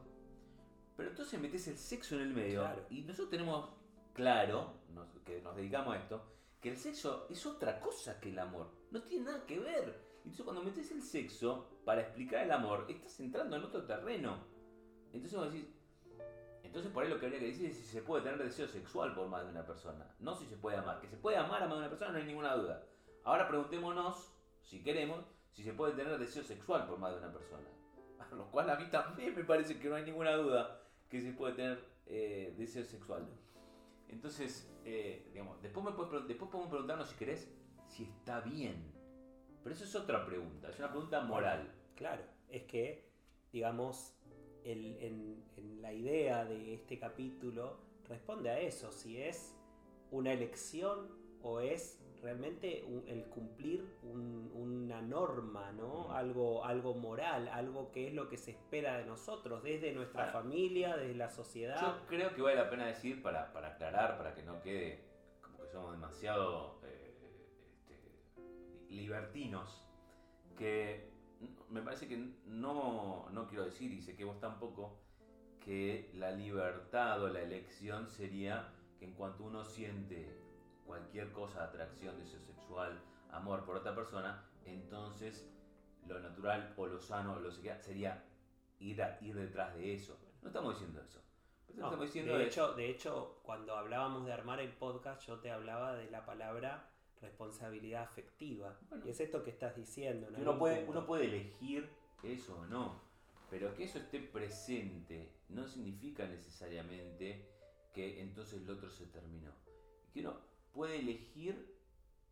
Pero 0.96 1.10
entonces 1.10 1.40
metes 1.40 1.68
el 1.68 1.78
sexo 1.78 2.16
en 2.16 2.22
el 2.22 2.34
medio 2.34 2.62
Claro. 2.62 2.86
y 2.90 3.02
nosotros 3.02 3.30
tenemos 3.30 3.70
claro, 4.14 4.74
nos- 4.94 5.08
que 5.26 5.42
nos 5.42 5.56
dedicamos 5.56 5.96
a 5.96 6.00
esto, 6.00 6.24
que 6.62 6.70
el 6.70 6.78
sexo 6.78 7.28
es 7.30 7.46
otra 7.46 7.80
cosa 7.80 8.20
que 8.20 8.30
el 8.30 8.40
amor. 8.40 8.70
No 8.92 9.02
tiene 9.04 9.26
nada 9.26 9.46
que 9.46 9.60
ver. 9.60 10.10
Entonces 10.18 10.44
cuando 10.44 10.64
metes 10.64 10.92
el 10.92 11.02
sexo 11.02 11.68
para 11.84 12.02
explicar 12.02 12.44
el 12.44 12.52
amor, 12.52 12.86
estás 12.90 13.20
entrando 13.20 13.56
en 13.56 13.64
otro 13.64 13.84
terreno. 13.86 14.38
Entonces 15.12 15.38
vos 15.40 15.52
decís, 15.52 15.68
entonces 16.64 16.92
por 16.92 17.04
ahí 17.04 17.10
lo 17.10 17.20
que 17.20 17.26
habría 17.26 17.40
que 17.40 17.48
decir 17.48 17.66
es 17.72 17.78
si 17.78 17.84
se 17.84 18.02
puede 18.04 18.24
tener 18.24 18.38
deseo 18.42 18.68
sexual 18.68 19.14
por 19.16 19.28
más 19.28 19.44
de 19.44 19.50
una 19.52 19.66
persona, 19.66 20.14
no 20.20 20.36
si 20.36 20.46
se 20.46 20.56
puede 20.58 20.78
amar. 20.78 21.02
Que 21.02 21.08
se 21.08 21.18
puede 21.18 21.38
amar 21.38 21.64
a 21.64 21.68
más 21.68 21.76
de 21.78 21.80
una 21.80 21.90
persona 21.90 22.12
no 22.12 22.18
hay 22.20 22.26
ninguna 22.26 22.56
duda. 22.56 22.86
Ahora 23.24 23.48
preguntémonos, 23.48 24.32
si 24.62 24.84
queremos, 24.84 25.26
si 25.52 25.63
se 25.63 25.74
puede 25.74 25.93
tener 25.93 26.17
deseo 26.17 26.43
sexual 26.43 26.88
por 26.88 26.97
más 27.00 27.12
de 27.12 27.19
una 27.19 27.32
persona. 27.32 27.67
A 28.19 28.36
lo 28.36 28.50
cual 28.52 28.69
a 28.69 28.76
mí 28.76 28.89
también 28.89 29.36
me 29.36 29.43
parece 29.43 29.80
que 29.80 29.89
no 29.89 29.95
hay 29.95 30.04
ninguna 30.04 30.36
duda 30.36 30.82
que 31.10 31.21
se 31.21 31.34
puede 31.34 31.54
tener 31.54 31.84
eh, 32.06 32.54
deseo 32.58 32.84
sexual. 32.84 33.28
Entonces, 34.08 34.69
eh, 34.86 35.30
digamos, 35.32 35.62
después, 35.62 35.86
me 35.86 35.91
puedes 35.91 36.28
después 36.28 36.52
podemos 36.52 36.69
preguntarnos 36.69 37.10
si 37.10 37.15
querés 37.15 37.50
si 37.88 38.04
está 38.04 38.41
bien. 38.41 38.91
Pero 39.63 39.76
eso 39.76 39.84
es 39.84 39.95
otra 39.95 40.26
pregunta, 40.26 40.69
es 40.69 40.80
una 40.80 40.89
pregunta 40.89 41.21
moral. 41.21 41.71
Claro, 41.95 42.24
es 42.50 42.63
que, 42.63 43.12
digamos, 43.52 44.15
en 44.63 45.82
la 45.82 45.93
idea 45.93 46.45
de 46.45 46.74
este 46.74 46.97
capítulo 47.00 47.80
responde 48.08 48.50
a 48.50 48.60
eso, 48.60 48.91
si 48.91 49.21
es 49.21 49.56
una 50.12 50.34
elección 50.34 51.10
o 51.41 51.62
es 51.62 52.01
realmente 52.22 52.86
el 53.08 53.26
cumplir 53.26 53.98
un- 54.04 54.52
una 54.54 55.02
norma, 55.02 55.72
¿no? 55.72 56.02
Ujú. 56.06 56.12
Algo, 56.12 56.66
algo 56.66 56.94
moral, 56.96 57.48
algo 57.48 57.92
que 57.92 58.08
es 58.10 58.14
lo 58.14 58.30
que 58.30 58.38
se 58.38 58.52
espera 58.52 58.98
de 58.98 59.06
nosotros, 59.06 59.64
desde 59.64 59.92
nuestra 59.94 60.28
familia, 60.28 60.96
desde 60.98 61.16
la 61.16 61.30
sociedad. 61.30 61.82
Yo 61.82 62.06
creo 62.08 62.34
que 62.36 62.42
vale 62.42 62.58
la 62.58 62.70
pena 62.70 62.86
decir, 62.86 63.22
para, 63.22 63.52
para 63.54 63.70
aclarar, 63.70 64.18
para 64.18 64.36
que 64.36 64.44
no 64.44 64.62
quede 64.62 65.04
como 65.42 65.58
que 65.60 65.68
somos 65.70 65.92
demasiado 65.94 66.80
eh, 66.86 67.16
este, 67.90 68.94
libertinos, 68.94 69.84
que 70.58 71.10
me 71.70 71.82
parece 71.82 72.08
que 72.08 72.18
no, 72.46 73.28
no 73.32 73.48
quiero 73.48 73.66
decir, 73.66 73.92
y 73.92 74.02
sé 74.02 74.16
que 74.16 74.24
vos 74.26 74.40
tampoco, 74.40 75.00
que 75.60 76.12
la 76.16 76.32
libertad 76.32 77.24
o 77.24 77.30
la 77.30 77.42
elección 77.42 78.08
sería 78.10 78.74
que 79.00 79.06
en 79.06 79.14
cuanto 79.14 79.44
uno 79.44 79.64
siente 79.64 80.40
cualquier 80.91 81.32
cosa, 81.32 81.63
atracción, 81.63 82.19
deseo 82.19 82.41
sexual, 82.41 83.01
amor 83.32 83.63
por 83.63 83.77
otra 83.77 83.95
persona, 83.95 84.43
entonces 84.65 85.49
lo 86.06 86.19
natural 86.19 86.73
o 86.75 86.86
lo 86.86 86.99
sano 86.99 87.36
o 87.36 87.39
lo 87.39 87.49
que 87.62 87.73
sería 87.80 88.25
ir, 88.77 89.01
a, 89.01 89.17
ir 89.21 89.34
detrás 89.34 89.73
de 89.73 89.93
eso. 89.93 90.19
No 90.41 90.49
estamos 90.49 90.73
diciendo 90.73 91.01
eso. 91.01 91.21
No, 91.75 91.86
estamos 91.86 92.08
diciendo 92.08 92.38
de, 92.38 92.45
hecho, 92.45 92.73
de 92.73 92.89
hecho, 92.89 93.39
cuando 93.41 93.77
hablábamos 93.77 94.25
de 94.25 94.34
armar 94.34 94.60
el 94.60 94.73
podcast, 94.73 95.25
yo 95.25 95.39
te 95.39 95.49
hablaba 95.49 95.95
de 95.95 96.12
la 96.12 96.25
palabra 96.25 96.89
responsabilidad 97.21 98.04
afectiva. 98.04 98.77
Bueno. 98.89 99.06
y 99.06 99.12
es 99.12 99.21
esto 99.21 99.43
que 99.45 99.51
estás 99.51 99.77
diciendo. 99.77 100.27
uno 100.36 100.60
puede, 100.60 100.84
uno 100.89 101.06
puede 101.06 101.23
elegir 101.27 101.89
eso 102.21 102.60
o 102.60 102.65
no. 102.65 102.99
Pero 103.49 103.73
que 103.75 103.86
eso 103.86 103.97
esté 103.97 104.19
presente 104.19 105.32
no 105.47 105.65
significa 105.65 106.27
necesariamente 106.27 107.47
que 107.93 108.21
entonces 108.21 108.62
el 108.62 108.69
otro 108.69 108.89
se 108.89 109.06
terminó. 109.06 109.54
Que 110.13 110.19
uno 110.19 110.51
puede 110.74 111.00
elegir, 111.00 111.76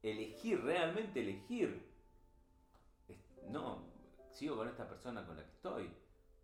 elegir, 0.04 0.62
realmente 0.64 1.22
elegir. 1.22 1.88
No, 3.50 3.84
sigo 4.32 4.58
con 4.58 4.68
esta 4.68 4.88
persona 4.88 5.26
con 5.26 5.36
la 5.36 5.44
que 5.44 5.52
estoy. 5.52 5.90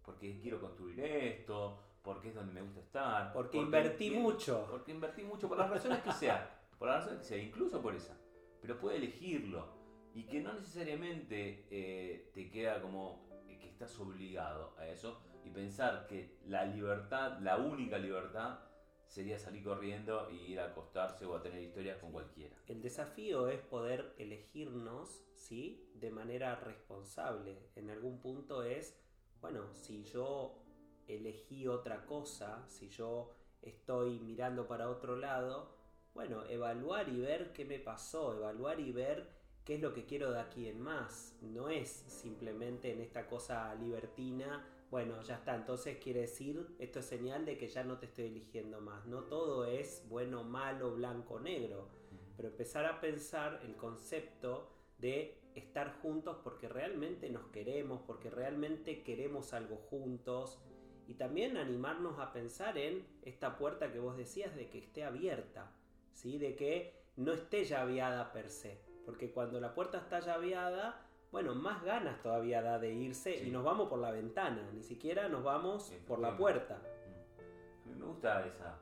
Porque 0.03 0.39
quiero 0.39 0.59
construir 0.59 0.99
esto, 0.99 1.79
porque 2.03 2.29
es 2.29 2.35
donde 2.35 2.53
me 2.53 2.61
gusta 2.61 2.79
estar. 2.79 3.33
Porque 3.33 3.57
invertí 3.57 4.07
entiendo- 4.07 4.29
mucho. 4.31 4.67
Porque 4.69 4.91
invertí 4.91 5.23
mucho, 5.23 5.47
por 5.47 5.57
las 5.57 5.69
razones 5.69 5.99
que 5.99 6.11
sea. 6.11 6.61
Por 6.77 6.87
las 6.87 6.97
razones 7.01 7.19
que 7.21 7.25
sea, 7.25 7.37
incluso 7.37 7.81
por 7.81 7.95
esa. 7.95 8.17
Pero 8.61 8.79
puede 8.79 8.97
elegirlo. 8.97 9.67
Y 10.13 10.23
que 10.23 10.41
no 10.41 10.53
necesariamente 10.53 11.67
eh, 11.69 12.31
te 12.33 12.49
queda 12.49 12.81
como 12.81 13.25
que 13.47 13.67
estás 13.69 13.99
obligado 13.99 14.73
a 14.77 14.87
eso. 14.87 15.21
Y 15.43 15.49
pensar 15.49 16.07
que 16.07 16.37
la 16.47 16.65
libertad, 16.65 17.39
la 17.41 17.57
única 17.57 17.97
libertad, 17.97 18.59
sería 19.07 19.39
salir 19.39 19.63
corriendo 19.63 20.29
y 20.29 20.51
ir 20.51 20.59
a 20.59 20.65
acostarse 20.65 21.25
o 21.25 21.35
a 21.35 21.41
tener 21.41 21.61
historias 21.61 21.97
con 21.99 22.11
cualquiera. 22.11 22.55
El 22.67 22.81
desafío 22.81 23.47
es 23.47 23.61
poder 23.61 24.13
elegirnos, 24.17 25.23
¿sí? 25.33 25.89
De 25.95 26.11
manera 26.11 26.55
responsable. 26.55 27.57
En 27.75 27.89
algún 27.89 28.19
punto 28.19 28.63
es, 28.63 28.97
bueno, 29.41 29.73
si 29.73 30.03
yo 30.03 30.61
elegí 31.07 31.67
otra 31.67 32.05
cosa, 32.05 32.67
si 32.67 32.89
yo 32.89 33.31
estoy 33.61 34.19
mirando 34.19 34.67
para 34.67 34.89
otro 34.89 35.15
lado, 35.15 35.75
bueno, 36.13 36.45
evaluar 36.45 37.09
y 37.09 37.19
ver 37.19 37.51
qué 37.51 37.65
me 37.65 37.79
pasó, 37.79 38.35
evaluar 38.35 38.79
y 38.79 38.91
ver 38.91 39.27
qué 39.65 39.75
es 39.75 39.81
lo 39.81 39.93
que 39.93 40.05
quiero 40.05 40.31
de 40.31 40.39
aquí 40.39 40.67
en 40.67 40.79
más. 40.79 41.35
No 41.41 41.69
es 41.69 41.89
simplemente 41.89 42.91
en 42.91 43.01
esta 43.01 43.27
cosa 43.27 43.73
libertina, 43.75 44.65
bueno, 44.95 45.21
ya 45.23 45.35
está, 45.35 45.55
entonces 45.55 45.97
quiere 45.97 46.21
decir, 46.21 46.65
esto 46.79 46.99
es 46.99 47.05
señal 47.05 47.45
de 47.45 47.57
que 47.57 47.67
ya 47.67 47.83
no 47.83 47.97
te 47.97 48.05
estoy 48.05 48.27
eligiendo 48.27 48.79
más. 48.79 49.05
No 49.05 49.23
todo 49.23 49.65
es 49.65 50.05
bueno, 50.07 50.45
malo, 50.45 50.95
blanco, 50.95 51.37
negro 51.37 51.89
pero 52.35 52.49
empezar 52.49 52.85
a 52.85 52.99
pensar 52.99 53.61
el 53.63 53.75
concepto 53.75 54.69
de 54.97 55.37
estar 55.55 55.99
juntos 56.01 56.37
porque 56.43 56.67
realmente 56.67 57.29
nos 57.29 57.47
queremos, 57.47 58.01
porque 58.05 58.29
realmente 58.29 59.03
queremos 59.03 59.53
algo 59.53 59.77
juntos 59.77 60.59
y 61.07 61.13
también 61.13 61.57
animarnos 61.57 62.19
a 62.19 62.33
pensar 62.33 62.77
en 62.77 63.05
esta 63.21 63.57
puerta 63.57 63.91
que 63.91 63.99
vos 63.99 64.17
decías 64.17 64.55
de 64.55 64.69
que 64.69 64.79
esté 64.79 65.03
abierta, 65.03 65.71
¿sí? 66.13 66.37
de 66.37 66.55
que 66.55 67.05
no 67.15 67.31
esté 67.31 67.63
llaveada 67.63 68.33
per 68.33 68.49
se, 68.49 68.81
porque 69.05 69.31
cuando 69.31 69.59
la 69.61 69.73
puerta 69.73 69.99
está 69.99 70.19
llaveada, 70.19 71.04
bueno, 71.35 71.53
más 71.53 71.83
ganas 71.83 72.21
todavía 72.21 72.61
da 72.61 72.79
de 72.79 72.93
irse 72.93 73.39
Sí. 73.39 73.49
y 73.49 73.51
nos 73.51 73.61
vamos 73.61 73.89
por 73.89 73.99
la 73.99 74.09
ventana, 74.09 74.71
ni 74.71 74.81
siquiera 74.81 75.27
nos 75.27 75.43
vamos 75.43 75.91
por 76.07 76.19
la 76.19 76.37
puerta. 76.37 76.75
A 76.75 77.89
mí 77.89 77.93
me 77.93 78.05
gusta 78.05 78.45
esa, 78.45 78.79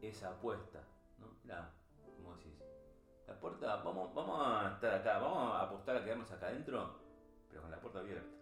esa 0.00 0.30
apuesta, 0.30 0.82
¿no? 1.18 1.26
La, 1.44 1.70
¿Cómo 2.16 2.34
decís? 2.34 2.58
La 3.26 3.38
puerta, 3.38 3.76
vamos, 3.82 4.14
vamos 4.14 4.40
a 4.42 4.72
estar 4.72 4.94
acá, 4.94 5.18
vamos 5.18 5.52
a 5.52 5.64
apostar 5.64 5.98
a 5.98 6.02
quedarnos 6.02 6.32
acá 6.32 6.46
adentro, 6.46 6.94
pero 7.50 7.60
con 7.60 7.70
la 7.70 7.78
puerta 7.78 7.98
abierta. 7.98 8.36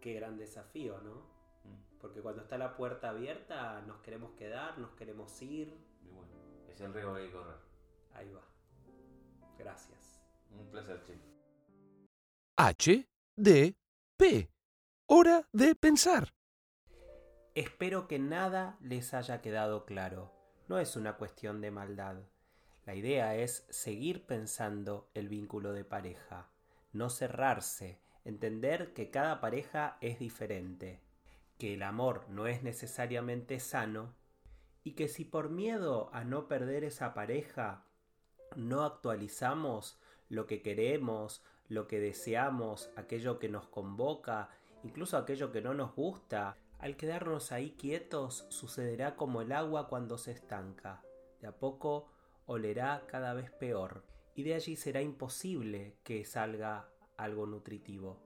Qué 0.00 0.14
gran 0.14 0.36
desafío, 0.36 1.00
¿no? 1.02 1.14
Mm. 1.62 1.98
Porque 2.00 2.20
cuando 2.20 2.42
está 2.42 2.58
la 2.58 2.76
puerta 2.76 3.10
abierta 3.10 3.80
nos 3.82 3.98
queremos 4.00 4.32
quedar, 4.32 4.76
nos 4.78 4.90
queremos 4.96 5.40
ir. 5.40 5.72
Y 6.02 6.08
bueno, 6.08 6.32
es 6.66 6.80
el 6.80 6.92
riesgo 6.92 7.14
que 7.14 7.20
hay 7.20 7.26
que 7.28 7.32
correr. 7.32 7.58
Ahí 8.12 8.32
va. 8.32 8.42
Gracias. 9.56 10.20
Un 10.50 10.68
placer, 10.72 11.00
che. 11.04 11.33
H, 12.56 13.08
D, 13.34 13.76
P. 14.16 14.48
Hora 15.06 15.48
de 15.52 15.74
pensar. 15.74 16.32
Espero 17.56 18.06
que 18.06 18.20
nada 18.20 18.78
les 18.80 19.12
haya 19.12 19.40
quedado 19.40 19.84
claro. 19.84 20.32
No 20.68 20.78
es 20.78 20.94
una 20.94 21.16
cuestión 21.16 21.60
de 21.60 21.72
maldad. 21.72 22.18
La 22.86 22.94
idea 22.94 23.34
es 23.34 23.66
seguir 23.70 24.24
pensando 24.24 25.10
el 25.14 25.28
vínculo 25.28 25.72
de 25.72 25.84
pareja, 25.84 26.48
no 26.92 27.10
cerrarse, 27.10 27.98
entender 28.24 28.92
que 28.94 29.10
cada 29.10 29.40
pareja 29.40 29.98
es 30.00 30.20
diferente, 30.20 31.00
que 31.58 31.74
el 31.74 31.82
amor 31.82 32.24
no 32.28 32.46
es 32.46 32.62
necesariamente 32.62 33.58
sano 33.58 34.14
y 34.84 34.92
que 34.92 35.08
si 35.08 35.24
por 35.24 35.50
miedo 35.50 36.08
a 36.12 36.22
no 36.22 36.46
perder 36.46 36.84
esa 36.84 37.14
pareja 37.14 37.84
no 38.54 38.84
actualizamos 38.84 39.98
lo 40.28 40.46
que 40.46 40.62
queremos, 40.62 41.42
lo 41.68 41.86
que 41.86 42.00
deseamos, 42.00 42.90
aquello 42.96 43.38
que 43.38 43.48
nos 43.48 43.66
convoca, 43.68 44.50
incluso 44.82 45.16
aquello 45.16 45.50
que 45.50 45.62
no 45.62 45.74
nos 45.74 45.94
gusta, 45.94 46.56
al 46.78 46.96
quedarnos 46.96 47.52
ahí 47.52 47.70
quietos 47.78 48.46
sucederá 48.50 49.16
como 49.16 49.40
el 49.40 49.52
agua 49.52 49.88
cuando 49.88 50.18
se 50.18 50.32
estanca. 50.32 51.02
De 51.40 51.46
a 51.46 51.52
poco 51.58 52.10
olerá 52.46 53.04
cada 53.06 53.34
vez 53.34 53.50
peor 53.50 54.04
y 54.34 54.42
de 54.42 54.54
allí 54.54 54.76
será 54.76 55.00
imposible 55.00 55.96
que 56.02 56.24
salga 56.24 56.88
algo 57.16 57.46
nutritivo. 57.46 58.20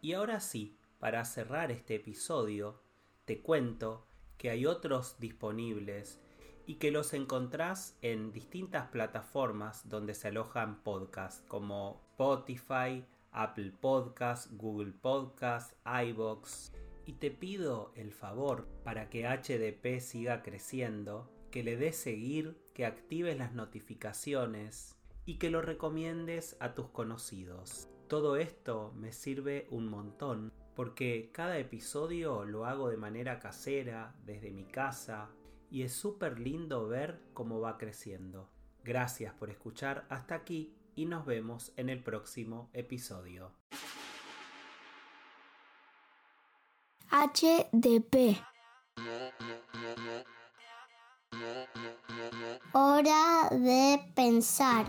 Y 0.00 0.14
ahora 0.14 0.40
sí, 0.40 0.78
para 0.98 1.24
cerrar 1.24 1.70
este 1.70 1.96
episodio, 1.96 2.82
te 3.24 3.42
cuento 3.42 4.06
que 4.38 4.50
hay 4.50 4.66
otros 4.66 5.18
disponibles 5.18 6.20
y 6.66 6.76
que 6.76 6.90
los 6.90 7.12
encontrás 7.14 7.96
en 8.00 8.32
distintas 8.32 8.88
plataformas 8.88 9.88
donde 9.88 10.14
se 10.14 10.28
alojan 10.28 10.82
podcasts 10.82 11.44
como 11.48 12.00
Spotify, 12.20 13.02
Apple 13.32 13.72
Podcasts, 13.80 14.54
Google 14.58 14.92
Podcasts, 14.92 15.74
iBox. 15.86 16.70
Y 17.06 17.14
te 17.14 17.30
pido 17.30 17.92
el 17.96 18.12
favor 18.12 18.68
para 18.84 19.08
que 19.08 19.26
HDP 19.26 20.00
siga 20.00 20.42
creciendo, 20.42 21.32
que 21.50 21.64
le 21.64 21.78
des 21.78 21.96
seguir, 21.96 22.60
que 22.74 22.84
actives 22.84 23.38
las 23.38 23.54
notificaciones 23.54 24.98
y 25.24 25.38
que 25.38 25.48
lo 25.48 25.62
recomiendes 25.62 26.58
a 26.60 26.74
tus 26.74 26.90
conocidos. 26.90 27.88
Todo 28.06 28.36
esto 28.36 28.92
me 28.98 29.12
sirve 29.12 29.66
un 29.70 29.88
montón 29.88 30.52
porque 30.76 31.30
cada 31.32 31.56
episodio 31.56 32.44
lo 32.44 32.66
hago 32.66 32.90
de 32.90 32.98
manera 32.98 33.40
casera, 33.40 34.14
desde 34.26 34.50
mi 34.50 34.66
casa, 34.66 35.30
y 35.70 35.84
es 35.84 35.92
súper 35.94 36.38
lindo 36.38 36.86
ver 36.86 37.18
cómo 37.32 37.60
va 37.60 37.78
creciendo. 37.78 38.50
Gracias 38.84 39.32
por 39.32 39.48
escuchar 39.48 40.04
hasta 40.10 40.34
aquí 40.34 40.74
y 41.00 41.06
nos 41.06 41.24
vemos 41.24 41.72
en 41.78 41.88
el 41.88 42.02
próximo 42.02 42.68
episodio. 42.74 43.52
HDP. 47.10 48.36
Hora 52.72 53.48
de 53.50 54.12
pensar. 54.14 54.84